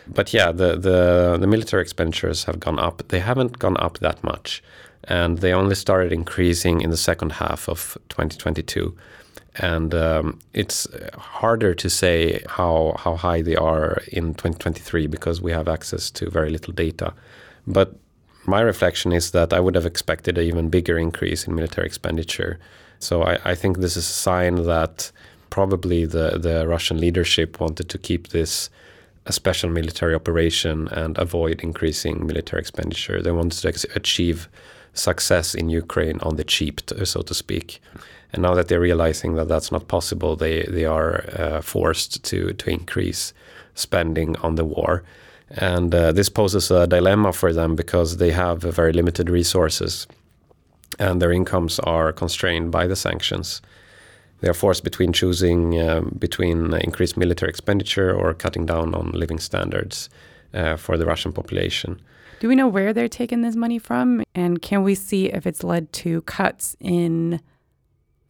But 0.06 0.32
yeah, 0.32 0.52
the, 0.52 0.76
the, 0.76 1.38
the 1.40 1.46
military 1.46 1.82
expenditures 1.82 2.44
have 2.44 2.60
gone 2.60 2.78
up. 2.78 3.02
They 3.08 3.20
haven't 3.20 3.58
gone 3.58 3.76
up 3.78 3.98
that 3.98 4.22
much. 4.22 4.62
And 5.04 5.38
they 5.38 5.52
only 5.52 5.74
started 5.74 6.12
increasing 6.12 6.80
in 6.80 6.90
the 6.90 6.96
second 6.96 7.32
half 7.32 7.68
of 7.68 7.98
2022. 8.08 8.96
And 9.56 9.94
um, 9.94 10.38
it's 10.54 10.86
harder 11.14 11.74
to 11.74 11.90
say 11.90 12.42
how, 12.48 12.94
how 12.98 13.16
high 13.16 13.42
they 13.42 13.56
are 13.56 14.00
in 14.12 14.34
2023 14.34 15.08
because 15.08 15.42
we 15.42 15.52
have 15.52 15.68
access 15.68 16.10
to 16.12 16.30
very 16.30 16.50
little 16.50 16.72
data. 16.72 17.12
But 17.66 17.96
my 18.46 18.60
reflection 18.60 19.12
is 19.12 19.30
that 19.30 19.52
I 19.52 19.60
would 19.60 19.74
have 19.74 19.86
expected 19.86 20.38
an 20.38 20.44
even 20.44 20.68
bigger 20.68 20.98
increase 20.98 21.46
in 21.46 21.54
military 21.54 21.86
expenditure. 21.86 22.58
So 22.98 23.22
I, 23.22 23.38
I 23.44 23.54
think 23.54 23.78
this 23.78 23.96
is 23.96 24.08
a 24.08 24.12
sign 24.12 24.64
that 24.64 25.10
probably 25.50 26.06
the, 26.06 26.38
the 26.38 26.66
Russian 26.66 26.98
leadership 26.98 27.60
wanted 27.60 27.88
to 27.88 27.98
keep 27.98 28.28
this 28.28 28.70
a 29.26 29.32
special 29.32 29.70
military 29.70 30.14
operation 30.14 30.88
and 30.88 31.16
avoid 31.18 31.60
increasing 31.60 32.26
military 32.26 32.60
expenditure. 32.60 33.22
They 33.22 33.30
wanted 33.30 33.60
to 33.60 33.88
achieve 33.94 34.48
success 34.94 35.54
in 35.54 35.68
Ukraine 35.68 36.18
on 36.20 36.36
the 36.36 36.44
cheap, 36.44 36.80
so 37.04 37.22
to 37.22 37.34
speak. 37.34 37.80
And 38.32 38.42
now 38.42 38.54
that 38.54 38.68
they're 38.68 38.80
realizing 38.80 39.34
that 39.34 39.48
that's 39.48 39.70
not 39.70 39.88
possible, 39.88 40.36
they 40.36 40.62
they 40.64 40.86
are 40.86 41.24
uh, 41.38 41.60
forced 41.60 42.24
to 42.24 42.52
to 42.54 42.70
increase 42.70 43.32
spending 43.74 44.36
on 44.36 44.56
the 44.56 44.64
war. 44.64 45.04
And 45.56 45.94
uh, 45.94 46.12
this 46.12 46.28
poses 46.28 46.70
a 46.70 46.86
dilemma 46.86 47.32
for 47.32 47.52
them 47.52 47.76
because 47.76 48.16
they 48.16 48.30
have 48.30 48.62
very 48.62 48.92
limited 48.92 49.28
resources 49.28 50.06
and 50.98 51.20
their 51.20 51.32
incomes 51.32 51.78
are 51.80 52.12
constrained 52.12 52.70
by 52.70 52.86
the 52.86 52.96
sanctions. 52.96 53.62
They 54.40 54.48
are 54.48 54.54
forced 54.54 54.84
between 54.84 55.12
choosing 55.12 55.80
um, 55.80 56.16
between 56.18 56.74
increased 56.74 57.16
military 57.16 57.50
expenditure 57.50 58.12
or 58.12 58.34
cutting 58.34 58.66
down 58.66 58.94
on 58.94 59.12
living 59.12 59.38
standards 59.38 60.08
uh, 60.52 60.76
for 60.76 60.96
the 60.96 61.06
Russian 61.06 61.32
population. 61.32 62.00
Do 62.40 62.48
we 62.48 62.56
know 62.56 62.66
where 62.66 62.92
they're 62.92 63.08
taking 63.08 63.42
this 63.42 63.54
money 63.54 63.78
from? 63.78 64.24
And 64.34 64.60
can 64.60 64.82
we 64.82 64.96
see 64.96 65.26
if 65.26 65.46
it's 65.46 65.62
led 65.62 65.92
to 65.92 66.22
cuts 66.22 66.76
in, 66.80 67.40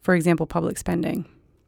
for 0.01 0.13
example, 0.13 0.45
public 0.45 0.77
spending? 0.77 1.25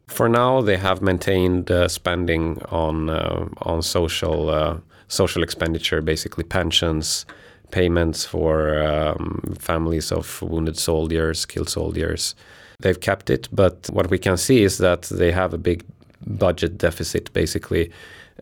For 0.07 0.29
now, 0.29 0.61
they 0.61 0.77
have 0.77 1.01
maintained 1.01 1.71
uh, 1.71 1.87
spending 1.87 2.61
on 2.69 3.09
uh, 3.09 3.47
on 3.63 3.81
social 3.81 4.49
uh, 4.49 4.77
social 5.07 5.43
expenditure, 5.43 6.01
basically 6.01 6.43
pensions, 6.43 7.25
payments 7.71 8.25
for 8.25 8.81
um, 8.83 9.55
families 9.59 10.11
of 10.11 10.41
wounded 10.41 10.77
soldiers, 10.77 11.45
killed 11.45 11.69
soldiers. 11.69 12.35
They've 12.79 12.99
kept 12.99 13.29
it, 13.29 13.47
but 13.51 13.89
what 13.91 14.09
we 14.09 14.17
can 14.17 14.37
see 14.37 14.63
is 14.63 14.77
that 14.79 15.03
they 15.03 15.31
have 15.31 15.53
a 15.53 15.57
big 15.57 15.83
budget 16.25 16.77
deficit 16.77 17.31
basically 17.33 17.91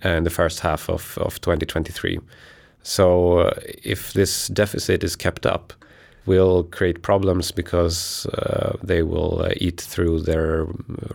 uh, 0.05 0.09
in 0.09 0.23
the 0.23 0.29
first 0.29 0.59
half 0.59 0.89
of, 0.89 1.17
of 1.17 1.39
2023. 1.41 2.19
So 2.81 3.39
uh, 3.39 3.53
if 3.83 4.13
this 4.13 4.47
deficit 4.47 5.03
is 5.03 5.15
kept 5.15 5.45
up, 5.45 5.73
will 6.25 6.63
create 6.63 7.01
problems 7.01 7.51
because 7.51 8.25
uh, 8.27 8.77
they 8.81 9.03
will 9.03 9.41
uh, 9.41 9.49
eat 9.57 9.81
through 9.81 10.21
their 10.21 10.65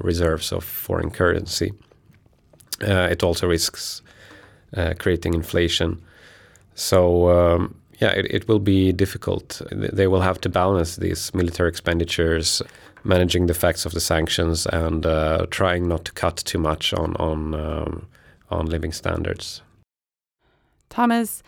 reserves 0.00 0.52
of 0.52 0.64
foreign 0.64 1.10
currency. 1.10 1.72
Uh, 2.86 3.08
it 3.10 3.22
also 3.22 3.48
risks 3.48 4.02
creating 4.98 5.34
inflation. 5.34 6.00
So 6.74 7.28
um, 7.30 7.74
yeah, 8.00 8.10
it, 8.10 8.26
it 8.30 8.48
will 8.48 8.60
be 8.60 8.92
difficult. 8.92 9.60
They 9.72 10.06
will 10.06 10.20
have 10.20 10.40
to 10.42 10.48
balance 10.48 10.96
these 10.96 11.34
military 11.34 11.68
expenditures, 11.68 12.62
managing 13.04 13.46
the 13.46 13.52
effects 13.52 13.84
of 13.84 13.92
the 13.92 14.00
sanctions, 14.00 14.66
and 14.66 15.04
uh, 15.04 15.46
trying 15.50 15.88
not 15.88 16.04
to 16.04 16.12
cut 16.12 16.36
too 16.36 16.58
much 16.58 16.92
on 16.94 17.16
on 17.16 17.54
um, 17.54 18.06
on 18.50 18.66
living 18.66 18.92
standards. 18.92 19.62
Tomas, 20.88 21.42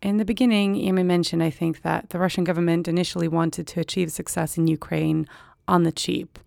in 0.00 0.16
the 0.16 0.24
beginning, 0.24 0.76
Emil 0.76 1.04
mentioned, 1.04 1.42
I 1.42 1.50
think, 1.50 1.82
that 1.82 2.10
the 2.10 2.18
Russian 2.18 2.44
government 2.44 2.88
initially 2.88 3.28
wanted 3.28 3.66
to 3.66 3.80
achieve 3.80 4.10
success 4.10 4.56
in 4.56 4.66
Ukraine 4.66 5.26
on 5.68 5.82
the 5.82 5.92
cheap. 5.92 6.38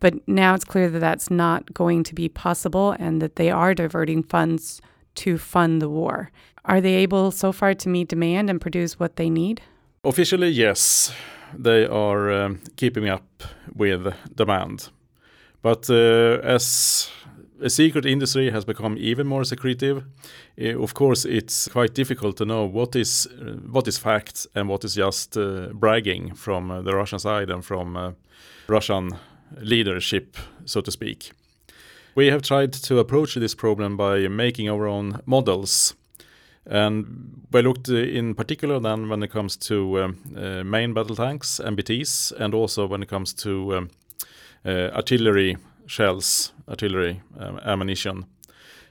But 0.00 0.26
now 0.28 0.54
it's 0.54 0.64
clear 0.64 0.90
that 0.90 0.98
that's 0.98 1.30
not 1.30 1.72
going 1.72 2.04
to 2.04 2.14
be 2.14 2.28
possible 2.28 2.94
and 2.98 3.22
that 3.22 3.36
they 3.36 3.50
are 3.50 3.74
diverting 3.74 4.22
funds 4.22 4.80
to 5.18 5.38
fund 5.38 5.80
the 5.80 5.88
war. 5.88 6.30
Are 6.64 6.80
they 6.80 6.96
able 6.96 7.30
so 7.30 7.52
far 7.52 7.74
to 7.74 7.88
meet 7.88 8.08
demand 8.08 8.50
and 8.50 8.60
produce 8.60 9.00
what 9.00 9.16
they 9.16 9.30
need? 9.30 9.60
Officially, 10.04 10.48
yes. 10.48 11.12
They 11.54 11.86
are 11.86 12.30
um, 12.30 12.60
keeping 12.76 13.08
up 13.08 13.42
with 13.74 14.12
demand. 14.34 14.90
But 15.62 15.88
uh, 15.90 16.40
as 16.42 17.10
a 17.60 17.70
secret 17.70 18.06
industry 18.06 18.50
has 18.50 18.64
become 18.64 18.96
even 18.98 19.26
more 19.26 19.44
secretive, 19.44 20.04
uh, 20.60 20.82
of 20.82 20.92
course, 20.94 21.24
it's 21.24 21.68
quite 21.68 21.94
difficult 21.94 22.36
to 22.36 22.44
know 22.44 22.64
what 22.64 22.94
is 22.94 23.26
uh, 23.26 23.56
what 23.72 23.88
is 23.88 23.98
fact 23.98 24.46
and 24.54 24.68
what 24.68 24.84
is 24.84 24.94
just 24.94 25.36
uh, 25.36 25.68
bragging 25.72 26.34
from 26.34 26.70
uh, 26.70 26.82
the 26.82 26.94
Russian 26.94 27.18
side 27.18 27.50
and 27.50 27.64
from 27.64 28.14
Russian 28.68 29.10
leadership, 29.60 30.36
so 30.64 30.80
to 30.80 30.90
speak. 30.90 31.32
We 32.18 32.30
have 32.32 32.42
tried 32.42 32.72
to 32.72 32.98
approach 32.98 33.36
this 33.36 33.54
problem 33.54 33.96
by 33.96 34.26
making 34.26 34.68
our 34.68 34.88
own 34.88 35.20
models. 35.24 35.94
And 36.66 37.46
we 37.52 37.62
looked 37.62 37.88
in 37.88 38.34
particular 38.34 38.80
then 38.80 39.08
when 39.08 39.22
it 39.22 39.30
comes 39.30 39.56
to 39.68 40.02
um, 40.02 40.18
uh, 40.36 40.64
main 40.64 40.94
battle 40.94 41.14
tanks, 41.14 41.60
MBTs, 41.64 42.32
and 42.32 42.54
also 42.54 42.88
when 42.88 43.04
it 43.04 43.08
comes 43.08 43.32
to 43.34 43.76
um, 43.76 43.90
uh, 44.66 44.90
artillery 44.96 45.58
shells, 45.86 46.52
artillery 46.68 47.20
um, 47.38 47.60
ammunition. 47.64 48.24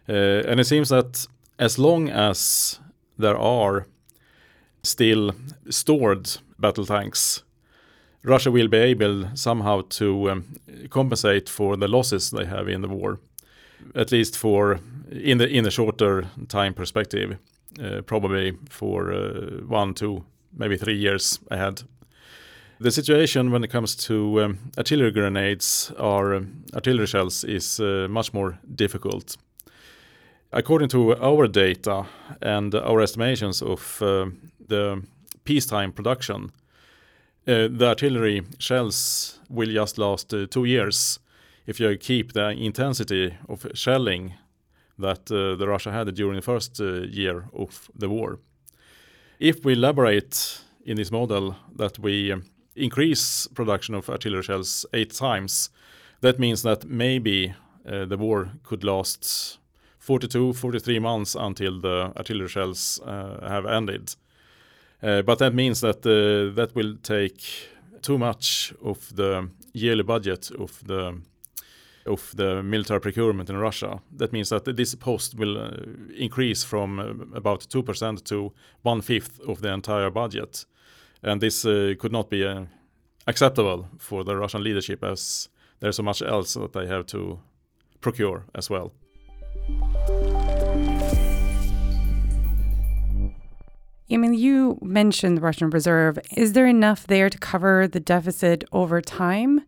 Uh, 0.08 0.48
and 0.48 0.62
it 0.62 0.66
seems 0.68 0.88
that 0.88 1.28
as 1.60 1.78
long 1.78 2.08
as 2.08 2.80
there 3.18 3.38
are 3.38 3.88
still 4.84 5.34
stored 5.70 6.30
battle 6.58 6.86
tanks 6.86 7.44
Russia 8.24 8.52
will 8.52 8.68
be 8.68 8.78
able 8.78 9.26
somehow 9.36 9.82
to 9.90 10.32
um, 10.32 10.44
compensate 10.90 11.50
for 11.50 11.78
the 11.78 11.88
losses 11.88 12.32
they 12.32 12.46
have 12.46 12.68
in 12.68 12.82
the 12.82 12.88
war, 12.88 13.20
at 13.96 14.12
least 14.12 14.38
for 14.38 14.80
in 15.12 15.38
the 15.38 15.48
in 15.48 15.64
the 15.64 15.72
shorter 15.72 16.26
time 16.48 16.74
perspective, 16.74 17.38
uh, 17.82 18.02
probably 18.02 18.58
for 18.70 19.14
uh, 19.14 19.62
one, 19.68 19.94
two, 19.94 20.24
maybe 20.58 20.78
three 20.78 20.98
years 20.98 21.40
ahead. 21.50 21.84
The 22.80 22.92
situation 22.92 23.52
when 23.52 23.64
it 23.64 23.72
comes 23.72 23.96
to 24.08 24.44
um, 24.44 24.58
artillery 24.78 25.12
grenades 25.12 25.92
or 25.98 26.36
um, 26.36 26.64
artillery 26.76 27.08
shells 27.08 27.44
is 27.44 27.80
uh, 27.80 28.08
much 28.10 28.34
more 28.34 28.60
difficult. 28.76 29.36
According 30.52 30.90
to 30.90 31.16
our 31.18 31.48
data 31.48 32.06
and 32.42 32.76
our 32.76 33.02
estimations 33.02 33.62
of 33.62 34.02
uh, 34.02 34.28
the 34.68 35.02
peacetime 35.44 35.92
production, 35.92 36.52
the 37.48 37.88
artillery 37.88 38.44
shells 38.60 39.40
will 39.50 39.72
just 39.72 39.98
last 39.98 40.34
uh, 40.34 40.46
two 40.50 40.66
years 40.66 41.20
if 41.66 41.80
you 41.80 41.98
keep 41.98 42.34
the 42.34 42.50
intensity 42.50 43.34
of 43.48 43.66
shelling 43.74 44.34
that 45.00 45.32
uh, 45.32 45.56
the 45.56 45.68
Russia 45.68 45.92
had 45.92 46.14
during 46.14 46.36
the 46.36 46.42
first 46.42 46.80
year 46.80 47.46
of 47.54 47.90
the 47.96 48.10
war. 48.10 48.40
If 49.40 49.64
we 49.64 49.74
elaborate 49.74 50.62
in 50.84 50.98
this 50.98 51.12
model 51.12 51.56
that 51.76 52.00
we 52.00 52.34
increase 52.76 53.48
production 53.48 53.96
of 53.96 54.10
artillery 54.10 54.44
shells 54.44 54.86
eight 54.94 55.14
times, 55.14 55.70
that 56.22 56.40
means 56.40 56.64
that 56.64 56.86
maybe 56.86 57.54
uh, 57.86 58.06
the 58.06 58.18
war 58.18 58.50
could 58.64 58.84
last 58.84 59.60
42, 60.00 60.54
43 60.54 61.00
months 61.00 61.36
until 61.36 61.80
the 61.80 62.12
artillery 62.18 62.50
shells 62.50 63.00
uh, 63.06 63.48
have 63.48 63.66
ended. 63.66 64.16
Uh, 65.04 65.22
but 65.22 65.40
that 65.40 65.54
means 65.54 65.82
that 65.82 66.06
uh, 66.06 66.56
that 66.56 66.76
will 66.76 66.96
take 67.04 67.70
too 68.02 68.18
much 68.18 68.74
of 68.82 69.16
the 69.16 69.50
yearly 69.74 70.04
budget 70.04 70.52
of 70.60 70.84
the 70.88 71.22
of 72.06 72.34
the 72.36 72.64
military 72.64 73.00
procurement 73.00 73.50
in 73.50 73.58
Russia. 73.58 74.00
That 74.18 74.32
means 74.32 74.50
that 74.50 74.64
this 74.66 74.96
post 74.96 75.36
will 75.38 75.58
uh, 75.58 75.72
increase 76.18 76.64
from 76.64 77.00
uh, 77.00 77.38
about 77.38 77.68
2% 77.70 78.24
to 78.24 78.54
one 78.82 79.02
fifth 79.02 79.40
of 79.42 79.62
the 79.62 79.74
entire 79.74 80.10
budget. 80.10 80.66
And 81.22 81.42
this 81.42 81.66
uh, 81.66 81.96
could 82.00 82.14
not 82.14 82.30
be 82.30 82.46
acceptable 83.28 83.88
for 83.98 84.24
the 84.24 84.38
Russian 84.38 84.64
leadership 84.64 85.04
as 85.04 85.50
there's 85.80 85.98
so 85.98 86.04
much 86.04 86.22
else 86.22 86.54
that 86.54 86.72
they 86.72 86.88
have 86.88 87.06
to 87.08 87.40
procure 88.00 88.46
as 88.56 88.70
well. 88.70 88.94
I 94.10 94.18
mean, 94.18 94.34
you 94.34 94.80
mentioned 94.82 95.38
the 95.38 95.42
Russian 95.42 95.70
Reserve. 95.70 96.18
Is 96.36 96.54
there 96.54 96.66
enough 96.66 97.08
there 97.08 97.30
to 97.30 97.38
cover 97.38 97.88
the 97.88 98.00
deficit 98.00 98.64
over 98.72 99.02
time? 99.02 99.62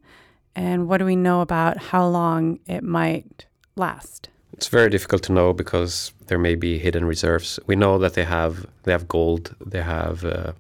And 0.56 0.88
what 0.88 0.98
do 0.98 1.06
we 1.06 1.16
know 1.16 1.42
about 1.42 1.78
how 1.78 2.08
long 2.08 2.60
it 2.66 2.84
might 2.84 3.46
last? 3.76 4.30
It's 4.54 4.68
very 4.68 4.90
difficult 4.90 5.24
to 5.24 5.34
know 5.34 5.54
because 5.54 6.12
there 6.28 6.38
may 6.38 6.56
be 6.56 6.80
hidden 6.80 7.06
reserves. 7.06 7.60
We 7.68 7.76
know 7.76 7.98
that 7.98 8.14
they 8.14 8.24
have 8.24 8.66
they 8.84 8.92
have 8.92 9.08
gold, 9.08 9.56
they 9.66 9.82
have 9.82 10.26
uh, 10.26 10.54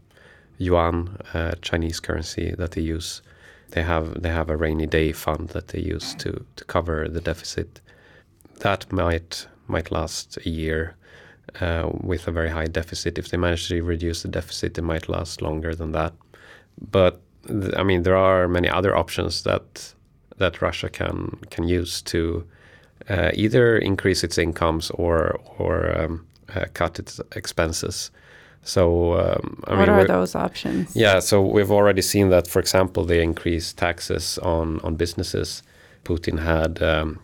yuan, 0.57 1.17
uh, 1.33 1.55
Chinese 1.62 2.00
currency 2.00 2.53
that 2.57 2.71
they 2.71 2.81
use. 2.81 3.21
They 3.71 3.83
have 3.83 4.21
they 4.21 4.29
have 4.29 4.50
a 4.50 4.57
rainy 4.57 4.88
day 4.88 5.12
fund 5.12 5.50
that 5.50 5.69
they 5.69 5.79
use 5.79 6.15
to 6.15 6.45
to 6.55 6.65
cover 6.65 7.07
the 7.07 7.21
deficit. 7.21 7.81
That 8.59 8.91
might 8.91 9.48
might 9.67 9.91
last 9.91 10.38
a 10.45 10.50
year 10.50 10.95
uh, 11.62 11.89
with 12.01 12.27
a 12.27 12.32
very 12.32 12.50
high 12.50 12.68
deficit. 12.68 13.18
If 13.18 13.29
they 13.29 13.38
manage 13.38 13.68
to 13.70 13.82
reduce 13.82 14.22
the 14.22 14.27
deficit, 14.29 14.77
it 14.77 14.82
might 14.82 15.10
last 15.10 15.41
longer 15.41 15.75
than 15.75 15.91
that. 15.91 16.13
But 16.91 17.22
th- 17.48 17.74
I 17.75 17.84
mean, 17.84 18.03
there 18.03 18.18
are 18.18 18.48
many 18.48 18.70
other 18.70 18.96
options 18.96 19.44
that 19.44 19.94
that 20.38 20.62
Russia 20.62 20.89
can 20.89 21.38
can 21.50 21.68
use 21.68 22.01
to 22.01 22.44
uh, 23.10 23.32
either 23.34 23.77
increase 23.77 24.24
its 24.24 24.38
incomes 24.38 24.91
or 24.91 25.39
or 25.58 26.00
um, 26.00 26.25
uh, 26.56 26.65
cut 26.74 27.00
its 27.00 27.20
expenses. 27.36 28.12
So, 28.62 29.13
um, 29.13 29.63
I 29.68 29.77
what 29.77 29.88
mean, 29.88 29.89
are 29.89 30.08
those 30.08 30.36
options? 30.36 30.96
Yeah, 30.96 31.20
so 31.20 31.41
we've 31.41 31.72
already 31.72 32.01
seen 32.01 32.29
that, 32.29 32.46
for 32.48 32.60
example, 32.60 33.06
they 33.06 33.24
increase 33.24 33.74
taxes 33.74 34.38
on 34.39 34.79
on 34.82 34.96
businesses. 34.96 35.63
Putin 36.03 36.39
had 36.39 36.82
um, 36.82 37.20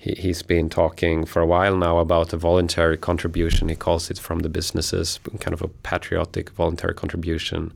he, 0.00 0.14
he's 0.14 0.42
been 0.42 0.70
talking 0.70 1.26
for 1.26 1.42
a 1.42 1.46
while 1.46 1.76
now 1.76 1.98
about 1.98 2.32
a 2.32 2.38
voluntary 2.38 2.96
contribution. 2.96 3.68
He 3.68 3.76
calls 3.76 4.10
it 4.10 4.18
from 4.18 4.38
the 4.40 4.48
businesses, 4.48 5.20
kind 5.40 5.52
of 5.52 5.60
a 5.60 5.68
patriotic 5.68 6.50
voluntary 6.50 6.94
contribution. 6.94 7.72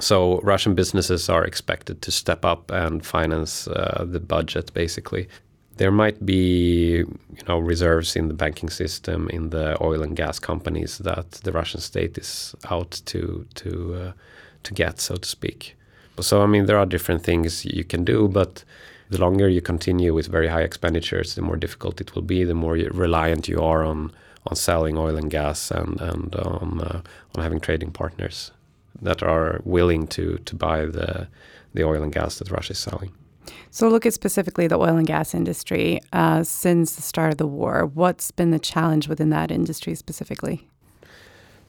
So 0.00 0.40
Russian 0.40 0.74
businesses 0.74 1.28
are 1.28 1.44
expected 1.44 2.02
to 2.02 2.10
step 2.10 2.44
up 2.44 2.72
and 2.72 3.06
finance 3.06 3.68
uh, 3.68 4.04
the 4.04 4.18
budget, 4.18 4.74
basically. 4.74 5.28
There 5.76 5.92
might 5.92 6.26
be, 6.26 6.96
you 6.98 7.44
know, 7.46 7.58
reserves 7.58 8.16
in 8.16 8.26
the 8.26 8.34
banking 8.34 8.70
system, 8.70 9.28
in 9.30 9.50
the 9.50 9.80
oil 9.80 10.02
and 10.02 10.16
gas 10.16 10.40
companies 10.40 10.98
that 10.98 11.30
the 11.44 11.52
Russian 11.52 11.80
state 11.80 12.18
is 12.18 12.54
out 12.70 13.00
to 13.06 13.46
to 13.54 13.94
uh, 13.94 14.12
to 14.64 14.74
get, 14.74 15.00
so 15.00 15.14
to 15.16 15.28
speak. 15.28 15.76
So 16.20 16.42
I 16.42 16.46
mean, 16.46 16.66
there 16.66 16.78
are 16.78 16.86
different 16.86 17.22
things 17.22 17.64
you 17.64 17.84
can 17.84 18.04
do, 18.04 18.28
but 18.28 18.64
the 19.10 19.20
longer 19.20 19.48
you 19.48 19.60
continue 19.60 20.14
with 20.14 20.26
very 20.26 20.48
high 20.48 20.62
expenditures, 20.62 21.34
the 21.34 21.42
more 21.42 21.56
difficult 21.56 22.00
it 22.00 22.14
will 22.14 22.22
be, 22.22 22.44
the 22.44 22.54
more 22.54 22.74
reliant 22.74 23.48
you 23.48 23.60
are 23.62 23.84
on 23.84 24.12
on 24.46 24.56
selling 24.56 24.98
oil 24.98 25.16
and 25.16 25.30
gas 25.30 25.70
and 25.70 26.00
and 26.00 26.34
on 26.36 26.80
uh, 26.80 27.00
on 27.34 27.42
having 27.42 27.60
trading 27.60 27.90
partners 27.90 28.50
that 29.02 29.22
are 29.22 29.60
willing 29.64 30.06
to 30.06 30.38
to 30.44 30.54
buy 30.54 30.84
the 30.86 31.28
the 31.74 31.84
oil 31.84 32.02
and 32.02 32.12
gas 32.12 32.38
that 32.38 32.50
Russia 32.50 32.72
is 32.72 32.78
selling. 32.78 33.12
So, 33.70 33.88
look 33.88 34.06
at 34.06 34.14
specifically 34.14 34.66
the 34.66 34.78
oil 34.78 34.96
and 34.96 35.06
gas 35.06 35.34
industry 35.34 36.00
uh, 36.12 36.44
since 36.44 36.94
the 36.94 37.02
start 37.02 37.32
of 37.32 37.38
the 37.38 37.46
war. 37.46 37.90
What's 37.92 38.30
been 38.30 38.50
the 38.50 38.58
challenge 38.58 39.08
within 39.08 39.30
that 39.30 39.50
industry 39.50 39.94
specifically? 39.94 40.68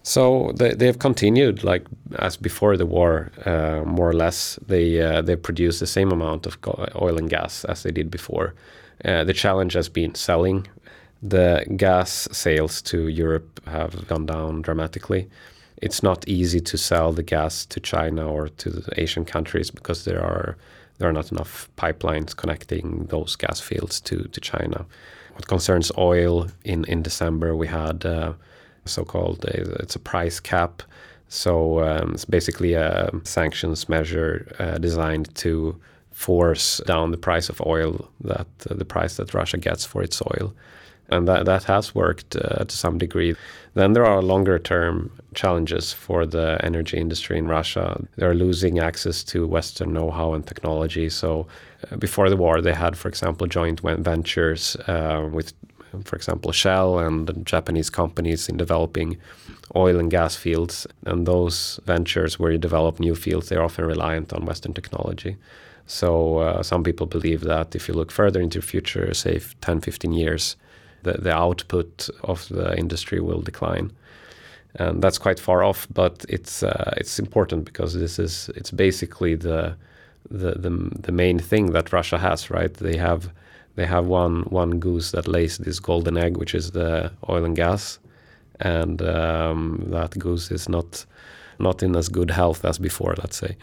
So 0.08 0.52
they 0.56 0.76
they 0.76 0.86
have 0.86 1.00
continued 1.00 1.64
like 1.64 1.88
as 2.20 2.38
before 2.38 2.78
the 2.78 2.86
war, 2.86 3.32
uh, 3.44 3.82
more 3.86 4.08
or 4.08 4.14
less. 4.14 4.60
They 4.68 5.02
uh, 5.02 5.24
they 5.24 5.36
produce 5.36 5.80
the 5.80 5.88
same 5.88 6.12
amount 6.12 6.46
of 6.46 6.60
oil 7.02 7.18
and 7.18 7.28
gas 7.28 7.66
as 7.66 7.82
they 7.82 7.92
did 7.92 8.12
before. 8.12 8.54
Uh, 9.04 9.24
the 9.24 9.34
challenge 9.34 9.74
has 9.74 9.90
been 9.90 10.14
selling. 10.14 10.68
The 11.24 11.66
gas 11.76 12.28
sales 12.32 12.84
to 12.84 13.08
Europe 13.08 13.60
have 13.66 14.08
gone 14.08 14.28
down 14.28 14.62
dramatically. 14.62 15.28
It's 15.82 16.04
not 16.04 16.28
easy 16.28 16.62
to 16.62 16.78
sell 16.78 17.12
the 17.12 17.24
gas 17.24 17.66
to 17.66 17.80
China 17.80 18.32
or 18.32 18.50
to 18.50 18.70
the 18.70 19.02
Asian 19.02 19.26
countries 19.26 19.72
because 19.72 20.06
there 20.06 20.22
are 20.22 20.56
there 21.00 21.10
are 21.10 21.14
not 21.14 21.32
enough 21.32 21.68
pipelines 21.78 22.36
connecting 22.36 23.08
those 23.10 23.36
gas 23.36 23.60
fields 23.60 24.02
to 24.02 24.28
to 24.34 24.40
China. 24.40 24.86
What 25.34 25.48
concerns 25.48 25.92
oil, 25.98 26.48
in 26.64 26.86
in 26.86 27.02
December 27.02 27.56
we 27.56 27.68
had 27.68 28.06
uh, 28.06 28.34
so-called 28.86 29.45
it's 29.45 29.95
a 29.95 30.00
price 30.00 30.39
cap. 30.39 30.84
So 31.28 31.84
um, 31.84 32.12
it's 32.13 32.26
basically 32.26 32.74
a 32.74 33.10
sanctions 33.24 33.89
measure 33.89 34.56
uh, 34.60 34.78
designed 34.78 35.34
to 35.36 35.76
force 36.12 36.82
down 36.86 37.12
the 37.12 37.17
price 37.17 37.50
of 37.50 37.62
oil, 37.65 38.10
that 38.21 38.48
uh, 38.69 38.76
the 38.76 38.86
price 38.86 39.17
that 39.17 39.34
Russia 39.34 39.58
gets 39.58 39.86
for 39.86 40.04
its 40.04 40.21
oil, 40.21 40.54
and 41.10 41.28
that 41.28 41.45
that 41.45 41.63
has 41.65 41.93
worked 41.93 42.36
uh, 42.36 42.63
to 42.63 42.76
some 42.76 42.98
degree. 42.98 43.36
Then 43.74 43.93
there 43.93 44.06
are 44.06 44.21
longer 44.21 44.58
term 44.60 45.12
challenges 45.34 45.91
for 45.91 46.26
the 46.26 46.58
energy 46.63 46.98
industry 46.98 47.38
in 47.38 47.48
Russia. 47.48 48.02
They're 48.15 48.34
losing 48.34 48.80
access 48.80 49.24
to 49.26 49.45
Western 49.48 49.93
know-how 49.93 50.34
and 50.34 50.45
technology. 50.48 51.10
So 51.10 51.48
uh, 51.91 51.98
before 51.98 52.30
the 52.30 52.38
war, 52.38 52.62
they 52.62 52.74
had, 52.74 52.98
for 52.98 53.10
example, 53.10 53.48
joint 53.48 53.82
ventures 53.82 54.78
uh, 54.88 55.28
with 55.32 55.54
for 56.03 56.15
example, 56.15 56.51
Shell 56.51 56.99
and 56.99 57.45
Japanese 57.45 57.89
companies 57.89 58.49
in 58.49 58.58
developing 58.58 59.17
oil 59.75 59.99
and 59.99 60.12
gas 60.12 60.36
fields. 60.36 60.88
And 61.05 61.25
those 61.25 61.79
ventures 61.86 62.39
where 62.39 62.51
you 62.51 62.58
develop 62.58 62.99
new 62.99 63.15
fields, 63.15 63.49
they're 63.49 63.63
often 63.63 63.86
reliant 63.86 64.34
on 64.34 64.45
Western 64.45 64.73
technology. 64.73 65.38
So 65.88 66.39
uh, 66.39 66.63
some 66.63 66.84
people 66.84 67.05
believe 67.05 67.41
that 67.41 67.75
if 67.75 67.88
you 67.88 67.93
look 67.93 68.12
further 68.12 68.41
into 68.41 68.60
the 68.60 68.65
future, 68.65 69.13
say 69.13 69.39
10, 69.62 69.81
15 69.81 70.13
years, 70.13 70.55
the, 71.03 71.13
the 71.13 71.34
output 71.34 72.10
of 72.23 72.47
the 72.49 72.77
industry 72.77 73.19
will 73.19 73.41
decline. 73.41 73.91
And 74.77 75.01
that's 75.01 75.17
quite 75.17 75.39
far 75.39 75.63
off, 75.63 75.88
but 75.93 76.25
it's 76.27 76.62
uh, 76.62 76.93
it's 76.97 77.17
important 77.17 77.63
because 77.63 77.93
this 77.93 78.19
is 78.19 78.49
it's 78.55 78.71
basically 78.71 79.36
the, 79.36 79.77
the 80.29 80.51
the 80.51 80.69
the 80.99 81.12
main 81.13 81.39
thing 81.39 81.71
that 81.71 81.93
Russia 81.93 82.17
has, 82.17 82.49
right? 82.49 82.73
They 82.73 82.97
have 82.97 83.29
they 83.76 83.86
have 83.86 84.06
one 84.06 84.44
one 84.44 84.80
goose 84.80 85.12
that 85.12 85.28
lays 85.28 85.58
this 85.58 85.80
golden 85.80 86.18
egg, 86.18 86.38
which 86.38 86.56
is 86.56 86.72
the 86.72 87.12
oil 87.30 87.44
and 87.44 87.56
gas, 87.56 88.00
and 88.60 89.02
um, 89.02 89.86
that 89.88 90.18
goose 90.18 90.52
is 90.52 90.70
not 90.70 91.06
not 91.60 91.84
in 91.84 91.96
as 91.96 92.10
good 92.10 92.32
health 92.32 92.66
as 92.66 92.78
before, 92.78 93.16
let's 93.18 93.38
say. 93.38 93.58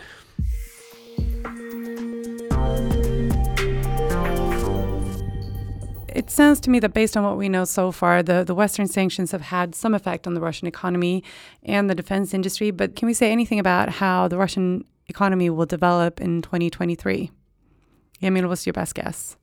It 6.14 6.30
sounds 6.30 6.60
to 6.60 6.70
me 6.70 6.78
that 6.80 6.92
based 6.92 7.16
on 7.16 7.24
what 7.24 7.38
we 7.38 7.48
know 7.48 7.64
so 7.64 7.90
far, 7.90 8.22
the, 8.22 8.44
the 8.44 8.54
Western 8.54 8.86
sanctions 8.86 9.32
have 9.32 9.40
had 9.40 9.74
some 9.74 9.94
effect 9.94 10.26
on 10.26 10.34
the 10.34 10.42
Russian 10.42 10.68
economy 10.68 11.24
and 11.62 11.88
the 11.88 11.94
defense 11.94 12.34
industry. 12.34 12.70
But 12.70 12.96
can 12.96 13.06
we 13.06 13.14
say 13.14 13.32
anything 13.32 13.58
about 13.58 13.88
how 13.88 14.28
the 14.28 14.36
Russian 14.36 14.84
economy 15.08 15.48
will 15.48 15.64
develop 15.64 16.20
in 16.20 16.42
2023? 16.42 17.30
Emil, 18.20 18.46
what's 18.46 18.66
your 18.66 18.74
best 18.74 18.94
guess? 18.94 19.36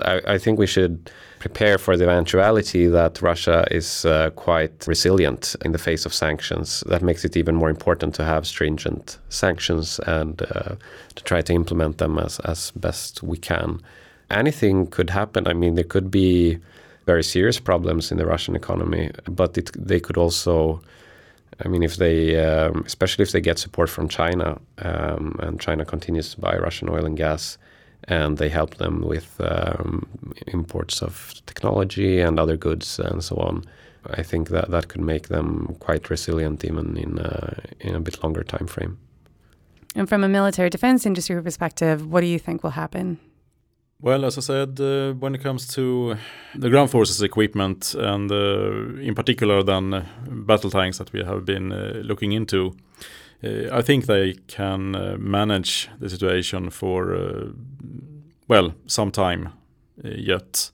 I, 0.00 0.22
I, 0.26 0.38
think 0.38 0.58
we 0.58 0.66
should 0.66 1.10
prepare 1.38 1.76
for 1.76 1.98
the 1.98 2.04
eventuality 2.04 2.86
that 2.86 3.20
Russia 3.20 3.66
is 3.70 4.06
uh, 4.06 4.30
quite 4.30 4.86
resilient 4.86 5.54
in 5.66 5.72
the 5.72 5.78
face 5.78 6.06
of 6.06 6.14
sanctions. 6.14 6.82
That 6.86 7.02
makes 7.02 7.26
it 7.26 7.36
even 7.36 7.56
more 7.56 7.68
important 7.68 8.14
to 8.14 8.24
have 8.24 8.46
stringent 8.46 9.18
sanctions 9.28 10.00
and 10.06 10.40
uh, 10.40 10.76
to 11.14 11.24
try 11.24 11.42
to 11.42 11.52
implement 11.52 11.98
them 11.98 12.18
as, 12.18 12.40
as 12.40 12.70
best 12.70 13.22
we 13.22 13.36
can. 13.36 13.82
Anything 14.30 14.86
could 14.86 15.10
happen. 15.10 15.46
I 15.46 15.52
mean, 15.52 15.74
there 15.74 15.84
could 15.84 16.10
be 16.10 16.58
very 17.04 17.22
serious 17.22 17.60
problems 17.60 18.10
in 18.10 18.16
the 18.16 18.24
Russian 18.24 18.56
economy, 18.56 19.10
but 19.28 19.58
it, 19.58 19.70
they 19.76 20.00
could 20.00 20.16
also. 20.16 20.80
I 21.62 21.68
mean, 21.68 21.82
if 21.82 21.96
they, 21.96 22.42
um, 22.42 22.82
especially 22.86 23.24
if 23.24 23.32
they 23.32 23.40
get 23.42 23.58
support 23.58 23.90
from 23.90 24.08
China, 24.08 24.58
um, 24.78 25.36
and 25.40 25.60
China 25.60 25.84
continues 25.84 26.34
to 26.34 26.40
buy 26.40 26.56
Russian 26.56 26.88
oil 26.88 27.04
and 27.04 27.16
gas, 27.16 27.58
and 28.08 28.38
they 28.38 28.48
help 28.48 28.76
them 28.76 29.02
with 29.02 29.40
um, 29.40 30.06
imports 30.46 31.02
of 31.02 31.34
technology 31.46 32.20
and 32.20 32.38
other 32.38 32.56
goods 32.56 32.98
and 32.98 33.22
so 33.22 33.36
on. 33.36 33.64
I 34.06 34.22
think 34.22 34.48
that 34.48 34.70
that 34.70 34.88
could 34.88 35.00
make 35.00 35.28
them 35.28 35.76
quite 35.78 36.10
resilient 36.10 36.64
even 36.64 36.96
in 36.96 37.18
uh, 37.18 37.54
in 37.80 37.94
a 37.94 38.00
bit 38.00 38.22
longer 38.22 38.42
time 38.42 38.66
frame. 38.66 38.98
And 39.94 40.08
from 40.08 40.24
a 40.24 40.28
military 40.28 40.70
defense 40.70 41.06
industry 41.06 41.40
perspective, 41.42 42.06
what 42.10 42.22
do 42.22 42.26
you 42.26 42.38
think 42.38 42.62
will 42.62 42.70
happen? 42.70 43.18
Well, 44.00 44.24
as 44.24 44.36
I 44.36 44.40
said, 44.40 44.80
uh, 44.80 45.12
when 45.12 45.34
it 45.34 45.42
comes 45.42 45.68
to 45.74 46.16
the 46.56 46.70
ground 46.70 46.90
forces 46.90 47.22
equipment 47.22 47.94
and 47.94 48.32
uh, 48.32 49.00
in 49.00 49.14
particular 49.14 49.62
then 49.62 49.94
uh, 49.94 50.04
battle 50.26 50.70
tanks 50.70 50.98
that 50.98 51.12
we 51.12 51.22
have 51.22 51.44
been 51.44 51.72
uh, 51.72 52.00
looking 52.02 52.32
into, 52.32 52.66
uh, 52.66 52.72
I 53.42 53.82
think 53.82 54.06
they 54.06 54.34
can 54.46 54.94
uh, 54.94 55.16
manage 55.18 55.88
the 55.98 56.08
situation 56.08 56.70
for 56.70 57.14
uh, 57.14 57.48
well 58.48 58.74
some 58.86 59.10
time 59.10 59.48
yet, 60.04 60.70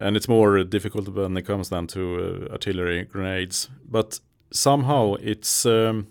and 0.00 0.16
it's 0.16 0.28
more 0.28 0.64
difficult 0.64 1.08
when 1.08 1.36
it 1.36 1.46
comes 1.46 1.68
down 1.68 1.86
to 1.88 2.48
artillery 2.50 3.04
grenades. 3.04 3.70
But 3.88 4.18
somehow 4.50 5.14
it's 5.20 5.64
um, 5.64 6.08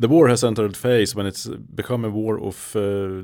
the 0.00 0.08
war 0.08 0.28
has 0.28 0.42
entered 0.42 0.76
phase 0.76 1.14
when 1.14 1.26
it's 1.26 1.46
become 1.46 2.04
a 2.04 2.10
war 2.10 2.40
of 2.40 2.74
uh, 2.74 3.22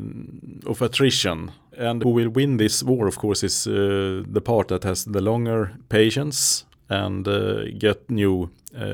of 0.70 0.80
attrition. 0.80 1.50
And 1.76 2.02
who 2.04 2.10
will 2.10 2.30
win 2.30 2.58
this 2.58 2.84
war, 2.84 3.08
of 3.08 3.18
course, 3.18 3.42
is 3.42 3.66
uh, 3.66 4.22
the 4.32 4.40
part 4.40 4.68
that 4.68 4.84
has 4.84 5.04
the 5.04 5.20
longer 5.20 5.72
patience 5.88 6.66
and 6.88 7.26
uh, 7.26 7.64
get 7.78 8.10
new 8.10 8.50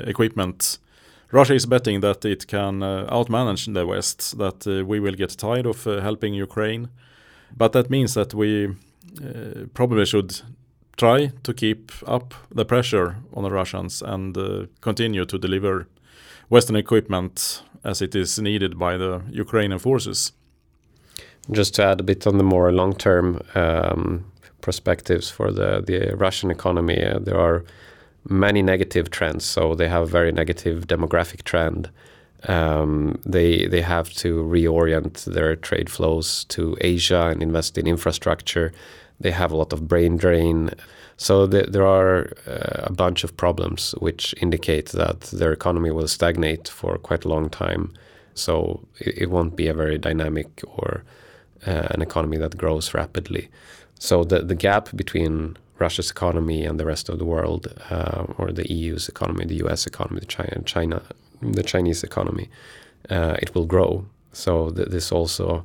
equipment 0.06 0.78
Russia 1.32 1.54
is 1.54 1.66
betting 1.66 2.00
that 2.00 2.24
it 2.24 2.46
can 2.46 2.82
uh, 2.82 3.06
outmanage 3.10 3.72
the 3.74 3.86
West, 3.86 4.38
that 4.38 4.66
uh, 4.66 4.84
we 4.84 5.00
will 5.00 5.14
get 5.14 5.36
tired 5.36 5.66
of 5.66 5.86
uh, 5.86 6.00
helping 6.00 6.34
Ukraine, 6.34 6.88
But 7.56 7.72
that 7.72 7.90
means 7.90 8.14
that 8.14 8.34
we 8.34 8.74
probably 9.74 10.04
should 10.04 10.42
try 10.96 11.30
to 11.42 11.54
keep 11.54 11.92
up 12.06 12.34
the 12.54 12.64
pressure 12.64 13.16
on 13.34 13.44
the 13.44 13.50
Russians 13.50 14.02
and 14.02 14.36
uh, 14.36 14.66
continue 14.80 15.24
to 15.26 15.38
deliver 15.38 15.86
Western 16.48 16.76
equipment 16.76 17.62
as 17.84 18.02
it 18.02 18.14
is 18.14 18.38
needed 18.38 18.78
by 18.78 18.96
the 18.96 19.22
Ukrainian 19.30 19.78
forces. 19.78 20.32
Just 21.50 21.74
to 21.74 21.84
add 21.84 22.00
a 22.00 22.02
bit 22.02 22.26
on 22.26 22.38
the 22.38 22.44
more 22.44 22.72
long-term 22.72 23.40
um, 23.54 24.24
perspectives 24.60 25.30
for 25.30 25.52
the 25.52 25.80
the 25.86 26.16
Russian 26.16 26.50
economy, 26.50 26.98
uh, 27.04 27.20
there 27.20 27.38
are 27.38 27.64
many 28.28 28.62
negative 28.62 29.10
trends. 29.10 29.44
So 29.44 29.74
they 29.74 29.88
have 29.88 30.02
a 30.02 30.06
very 30.06 30.32
negative 30.32 30.86
demographic 30.86 31.42
trend. 31.44 31.90
Um, 32.48 33.18
they 33.24 33.66
they 33.66 33.80
have 33.82 34.12
to 34.14 34.44
reorient 34.44 35.24
their 35.24 35.56
trade 35.56 35.90
flows 35.90 36.44
to 36.44 36.76
Asia 36.80 37.28
and 37.28 37.42
invest 37.42 37.78
in 37.78 37.86
infrastructure. 37.86 38.72
They 39.20 39.30
have 39.30 39.52
a 39.52 39.56
lot 39.56 39.72
of 39.72 39.88
brain 39.88 40.16
drain. 40.16 40.70
So 41.16 41.46
th 41.46 41.66
there 41.72 41.86
are 41.86 42.16
uh, 42.46 42.90
a 42.90 42.92
bunch 42.92 43.24
of 43.24 43.36
problems 43.36 43.94
which 44.00 44.34
indicate 44.42 44.88
that 44.92 45.20
their 45.38 45.52
economy 45.52 45.90
will 45.90 46.08
stagnate 46.08 46.68
for 46.68 46.98
quite 46.98 47.24
a 47.26 47.28
long 47.28 47.50
time. 47.50 47.84
So 48.34 48.80
it, 48.98 49.22
it 49.22 49.30
won't 49.30 49.56
be 49.56 49.68
a 49.68 49.74
very 49.74 49.98
dynamic 49.98 50.48
or 50.76 51.02
uh, 51.66 51.88
an 51.94 52.02
economy 52.02 52.38
that 52.38 52.56
grows 52.56 52.94
rapidly. 52.94 53.48
So 53.98 54.24
the 54.24 54.40
the 54.40 54.54
gap 54.54 54.94
between 54.94 55.56
Russia's 55.78 56.10
economy 56.10 56.64
and 56.64 56.80
the 56.80 56.86
rest 56.86 57.08
of 57.08 57.18
the 57.18 57.24
world, 57.24 57.72
uh, 57.90 58.24
or 58.38 58.52
the 58.52 58.70
EU's 58.72 59.08
economy, 59.08 59.44
the 59.44 59.66
US 59.66 59.86
economy, 59.86 60.20
the 60.20 60.26
China, 60.26 60.62
China 60.64 61.02
the 61.42 61.62
Chinese 61.62 62.02
economy, 62.02 62.48
uh, 63.10 63.36
it 63.40 63.54
will 63.54 63.66
grow. 63.66 64.06
So 64.32 64.70
th 64.70 64.88
this 64.88 65.12
also 65.12 65.64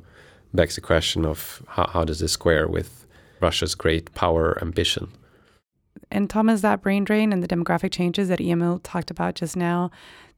begs 0.54 0.74
the 0.74 0.80
question 0.80 1.24
of 1.24 1.62
how, 1.66 1.86
how 1.94 2.04
does 2.04 2.18
this 2.18 2.32
square 2.32 2.66
with 2.68 3.06
Russia's 3.40 3.74
great 3.74 4.14
power 4.14 4.58
ambition? 4.62 5.08
And 6.10 6.28
Tomas, 6.28 6.60
that 6.60 6.82
brain 6.82 7.04
drain 7.04 7.32
and 7.32 7.42
the 7.42 7.48
demographic 7.48 7.90
changes 7.90 8.28
that 8.28 8.40
Emil 8.40 8.78
talked 8.80 9.10
about 9.10 9.34
just 9.34 9.56
now, 9.56 9.90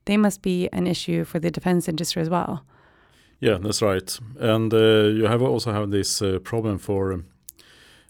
they 0.05 0.17
must 0.17 0.41
be 0.41 0.69
an 0.71 0.87
issue 0.87 1.25
for 1.25 1.39
the 1.39 1.51
defense 1.51 1.89
industry 1.89 2.21
as 2.21 2.29
well. 2.29 2.63
Yeah, 3.41 3.57
that's 3.61 3.81
right. 3.81 4.19
And 4.39 4.73
uh, 4.73 5.11
you 5.17 5.25
have 5.25 5.41
also 5.41 5.71
have 5.73 5.91
this 5.91 6.21
uh, 6.21 6.39
problem 6.39 6.77
for 6.77 7.23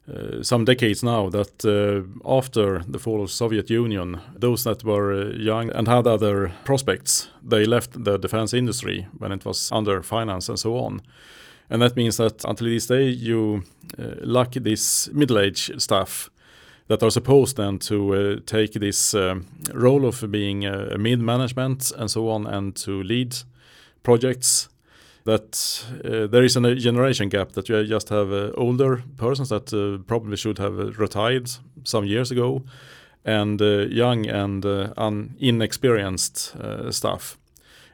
uh, 0.07 0.43
some 0.43 0.65
decades 0.65 1.01
now 1.03 1.29
that 1.29 1.65
uh, 1.65 2.03
after 2.37 2.83
the 2.87 2.99
fall 2.99 3.23
of 3.23 3.31
Soviet 3.31 3.71
Union, 3.71 4.21
those 4.35 4.63
that 4.63 4.83
were 4.83 5.11
uh, 5.11 5.29
young 5.35 5.71
and 5.71 5.87
had 5.87 6.05
other 6.05 6.51
prospects, 6.63 7.29
they 7.41 7.65
left 7.65 8.03
the 8.03 8.17
defense 8.17 8.53
industry 8.53 9.07
when 9.17 9.31
it 9.31 9.45
was 9.45 9.71
under 9.71 10.03
finance 10.03 10.47
and 10.47 10.59
so 10.59 10.77
on. 10.77 11.01
And 11.71 11.81
that 11.81 11.95
means 11.95 12.17
that 12.17 12.45
until 12.45 12.67
this 12.67 12.85
day, 12.85 13.09
you 13.09 13.63
uh, 13.97 14.15
lack 14.21 14.51
this 14.51 15.09
middle-aged 15.11 15.81
staff 15.81 16.29
that 16.87 17.01
are 17.01 17.09
supposed 17.09 17.57
then 17.57 17.79
to 17.79 18.39
take 18.45 18.73
this 18.73 19.15
role 19.73 20.05
of 20.05 20.23
being 20.29 20.67
a 20.67 20.99
mid-management 20.99 21.91
and 21.97 22.11
so 22.11 22.29
on 22.29 22.45
and 22.45 22.75
to 22.75 23.01
lead 23.01 23.35
projects 24.03 24.69
that 25.25 25.85
uh, 26.05 26.27
there 26.27 26.43
is 26.43 26.55
a 26.55 26.75
generation 26.75 27.29
gap 27.29 27.51
that 27.53 27.67
you 27.67 27.83
just 27.83 28.09
have 28.09 28.31
uh, 28.31 28.51
older 28.55 29.03
persons 29.17 29.49
that 29.49 29.73
uh, 29.73 30.01
probably 30.07 30.37
should 30.37 30.59
have 30.59 30.79
uh, 30.79 30.91
retired 30.93 31.49
some 31.83 32.05
years 32.05 32.31
ago 32.31 32.63
and 33.25 33.61
uh, 33.61 33.87
young 33.89 34.27
and 34.27 34.65
uh, 34.65 34.93
inexperienced 35.39 36.55
staff 36.91 37.37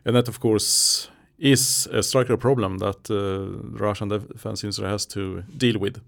and 0.05 0.15
that 0.15 0.27
of 0.27 0.39
course 0.39 1.09
is 1.39 1.87
a 1.91 2.03
structural 2.03 2.37
problem 2.37 2.77
that 2.77 3.05
the 3.05 3.59
Russian 3.71 4.09
defense 4.09 4.63
industry 4.63 4.87
has 4.87 5.05
to 5.07 5.43
deal 5.57 5.79
with. 5.79 5.99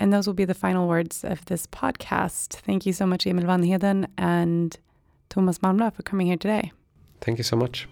And 0.00 0.12
those 0.12 0.26
will 0.26 0.34
be 0.34 0.44
the 0.44 0.54
final 0.54 0.88
words 0.88 1.22
of 1.22 1.44
this 1.44 1.66
podcast. 1.68 2.54
Thank 2.66 2.84
you 2.84 2.92
so 2.92 3.06
much, 3.06 3.24
Emil 3.26 3.44
Wannheden 3.44 4.08
and 4.18 4.76
Tomas 5.28 5.60
Malmlöf, 5.60 5.94
for 5.94 6.02
coming 6.02 6.26
here 6.26 6.36
today. 6.36 6.72
Thank 7.20 7.38
you 7.38 7.44
so 7.44 7.56
much. 7.56 7.86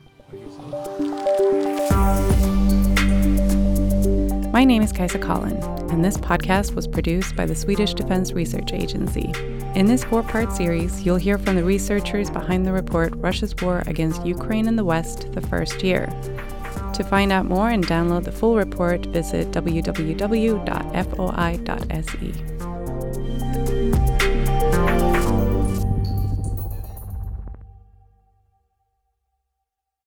My 4.50 4.64
name 4.64 4.80
is 4.82 4.90
Kaisa 4.90 5.18
Collin, 5.18 5.56
and 5.90 6.02
this 6.02 6.16
podcast 6.16 6.74
was 6.74 6.88
produced 6.88 7.36
by 7.36 7.44
the 7.44 7.54
Swedish 7.54 7.92
Defense 7.92 8.32
Research 8.32 8.72
Agency. 8.72 9.30
In 9.74 9.84
this 9.84 10.04
four 10.04 10.22
part 10.22 10.50
series, 10.50 11.04
you'll 11.04 11.16
hear 11.16 11.36
from 11.36 11.56
the 11.56 11.64
researchers 11.64 12.30
behind 12.30 12.66
the 12.66 12.72
report 12.72 13.12
Russia's 13.16 13.54
War 13.60 13.82
Against 13.86 14.24
Ukraine 14.24 14.68
and 14.68 14.78
the 14.78 14.86
West, 14.86 15.30
the 15.32 15.42
First 15.42 15.82
Year. 15.82 16.06
To 16.94 17.04
find 17.04 17.30
out 17.30 17.44
more 17.44 17.68
and 17.68 17.86
download 17.86 18.24
the 18.24 18.32
full 18.32 18.56
report, 18.56 19.04
visit 19.06 19.50
www.foi.se. 19.50 19.82